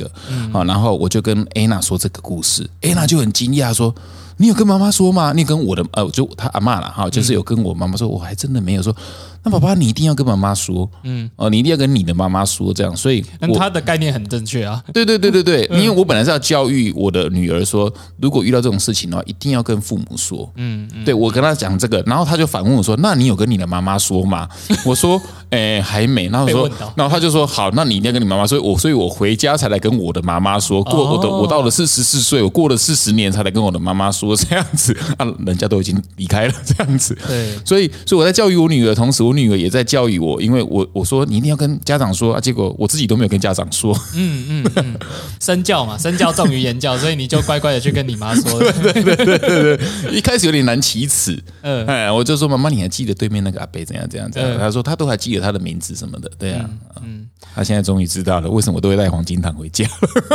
[0.53, 3.95] 好，然后我就跟安娜说这个故事，安娜就很惊讶说。
[4.37, 5.35] 你有跟妈妈说吗？
[5.37, 8.97] 你跟我的呃，就她阿妈了哈，就是有跟我妈妈说，我还真的没有说。
[9.43, 12.95] 那爸爸，你一定要跟妈妈说，嗯，哦，你一定要跟你的妈妈说，这样。
[12.95, 14.83] 所以那他的概念很正确啊。
[14.93, 20.51] 对对对对对，因为我本来是要教育我的女儿说，如果遇到这种事情的话，一定要跟父母说。
[20.57, 24.49] 嗯，对我跟他讲这个，然后他就反问我说：“那你有跟你的妈妈说吗？”
[24.85, 25.21] 我说
[25.51, 30.83] ：“诶，还没。”然后说然后他就说：“好，那你一定要跟你妈妈说。”我所以，我回家才来跟我的妈妈说。
[30.85, 37.17] 过我的我到了四十四岁，我过了四十年才来跟我的妈妈说这样子啊，人家都已经离开了这样子。
[37.27, 43.99] 对，所以，所以我在教育我女儿的同时，我女儿也在教育我，因为我我说你一定要跟家长说啊，结果我自己都没有跟家长说。
[44.15, 44.97] 嗯嗯
[45.41, 48.59] 身教嘛，身教重于言教，所以你就乖乖的去跟你妈说。
[48.83, 49.81] 对对对对对
[50.13, 54.57] 一开始有点难启齿， 嗯哎，我就说妈妈，你还记得对面那个阿伯怎样怎样怎样？
[54.57, 56.69] 嗯他说他都还记得他的名字什么的，对啊，
[57.03, 59.89] 嗯，他现在终于知道了为什么我都会带黄金糖回家。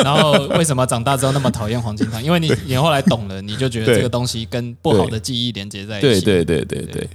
[0.03, 2.23] 然后为什么长大之后那么讨厌黄金糖？
[2.23, 6.07] 因为你你后来懂了，你就觉得这个东西跟不好的记忆连接在一起。
[6.07, 7.09] 对对对对对，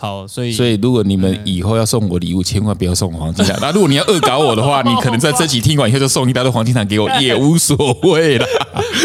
[0.00, 3.58] 好，所以所以如果你们以后要送我礼物，千万不要送我黄金糖。
[3.60, 8.46] 那如果你要恶搞我的话，你可能在这集听完以后就送一大堆黄金糖给我，也无所谓啦。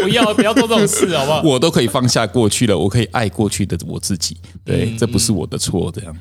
[0.04, 1.42] 不要不要做这种事，好不好？
[1.46, 4.38] 我都可以放下过去了，我可以爱过去的我自己。
[4.64, 6.16] 对，嗯这不是我的错，这样。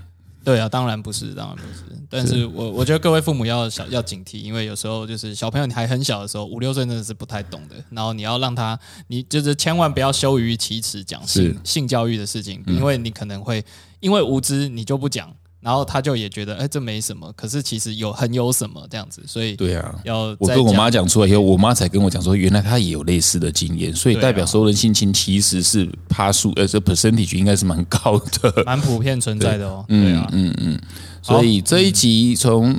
[0.44, 1.84] 对啊，当然不是，当然不是。
[2.10, 7.76] 但是我我觉得各位父母要小要警惕，因为有时候就是小朋友你还很小的时候，五六岁真的是不太懂的。
[7.90, 13.64] 然后你要让他，你就是千万不要羞于启齿讲性性教育的事情，嗯因为你可能会
[14.00, 29.84] 因为无知你就不讲，然后他就也觉得，哎，这没什么，可是其实有很有什么这样子，所以对啊，要我跟我妈讲出来以后，我妈才跟我讲说，原来她也有类似的经验，所以代表熟人性侵其实是趴数，呃，这 percentage 应该是蛮高的，蛮普遍存在的哦。
[29.88, 30.80] 对啊，嗯嗯，
[31.22, 32.78] 所以这一集从。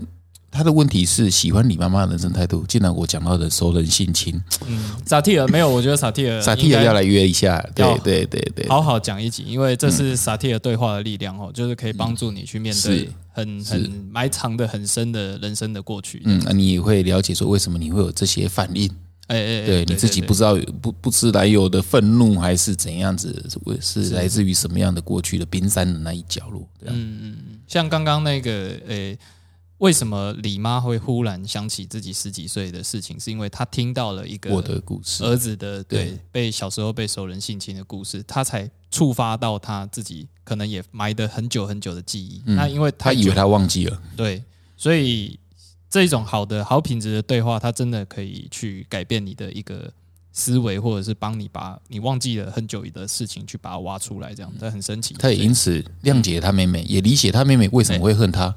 [0.53, 2.63] 他的问题是喜欢李妈妈的人生态度。
[2.67, 16.21] 既然我讲到的熟人性侵，嗯，萨提尔没有，我觉得萨提尔 萨提尔要来约一下，对对对对，好好讲一集，因为这是萨提尔对话的力量哦，就是可以帮助你去面对很很埋藏的很深的人生的过去。
[16.25, 18.87] 嗯，那你也会了解说为什么你会有这些反应？
[19.27, 23.43] 哎哎，对你自己不知道不不知来由的愤怒还是怎样子，
[23.81, 26.67] 是来自于什么样的过去的冰山的那一角落？
[26.85, 28.51] 嗯嗯，像刚刚那个
[28.87, 29.17] 诶。
[29.79, 33.19] 为什么李妈会忽然想起自己十几岁的事情？
[33.19, 42.41] 是因为她听到了一个我的故事，儿子的对被小时候被熟人性侵的故事，她才触发到她自己可能也埋得很久很久的记忆。
[42.45, 44.41] 那因为她以为她忘记了，对，
[44.77, 45.37] 所以
[45.89, 49.91] 这种好的好品质的对话，它真的可以去改变你的一个
[50.31, 55.13] 思维，或者是帮你把你忘记了很久的事情去把它挖出来，这样这很神奇。
[55.19, 58.55] 他也因此谅解他妹妹，也理解他妹妹为什么会恨他。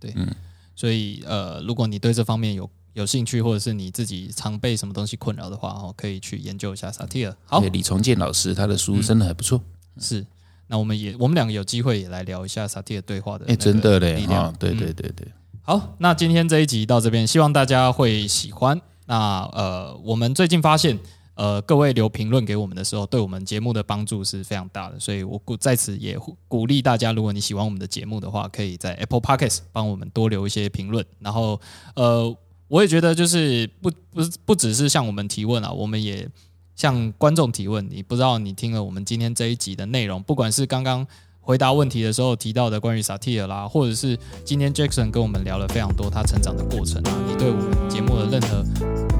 [0.00, 0.26] 对，嗯，
[0.74, 7.36] 所以呃，如果你对这方面有有兴趣，或者是你自己常被什么东西困扰的话，哦，可以去研究一下萨提尔。
[7.44, 9.60] 好，李重建老师他的书真的还不错。
[10.00, 10.26] 是，
[10.66, 13.44] 那我们也我们两个有机会也来聊一下萨提尔对话的。
[13.46, 15.28] 哎，真的嘞，啊，对对对对。
[15.62, 18.80] 好，那今天这一集到这边，希望大家会喜欢。
[19.06, 20.98] 那呃，我们最近发现。
[21.40, 31.02] 呃，各位留评论给我们的时候，对我们节目的帮助是非常大的，所以我鼓在此也鼓励大家，如果你喜欢我们的节目的话，可以在 Apple Podcast 帮我们多留一些评论。
[31.18, 31.58] 然后，
[31.96, 32.36] 呃，
[32.68, 36.28] 我也觉得就是不不不只是向我们提问啊，我们也
[36.76, 37.88] 向观众提问。
[37.88, 41.06] 你不知道你听了我们今天这一集的内容，不管是刚刚
[41.40, 49.19] 回答问题的时候提到的关于萨提尔啦，或者是今天 Jackson 跟我们聊了非常多他成长的过程啊，你对我们节目的任何。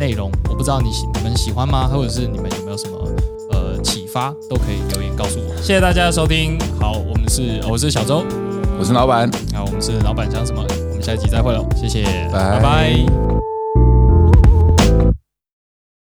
[0.00, 1.86] 内容我不知道你喜你们喜欢吗？
[1.86, 2.98] 或者是你们有没有什么
[3.52, 5.54] 呃启发，都可以留言告诉我。
[5.56, 8.24] 谢谢大家的收听，好，我们是我是小周，
[8.78, 10.64] 我是老板，那，我们是老板讲什么？
[10.88, 13.59] 我们下一集再会喽，谢谢，拜拜。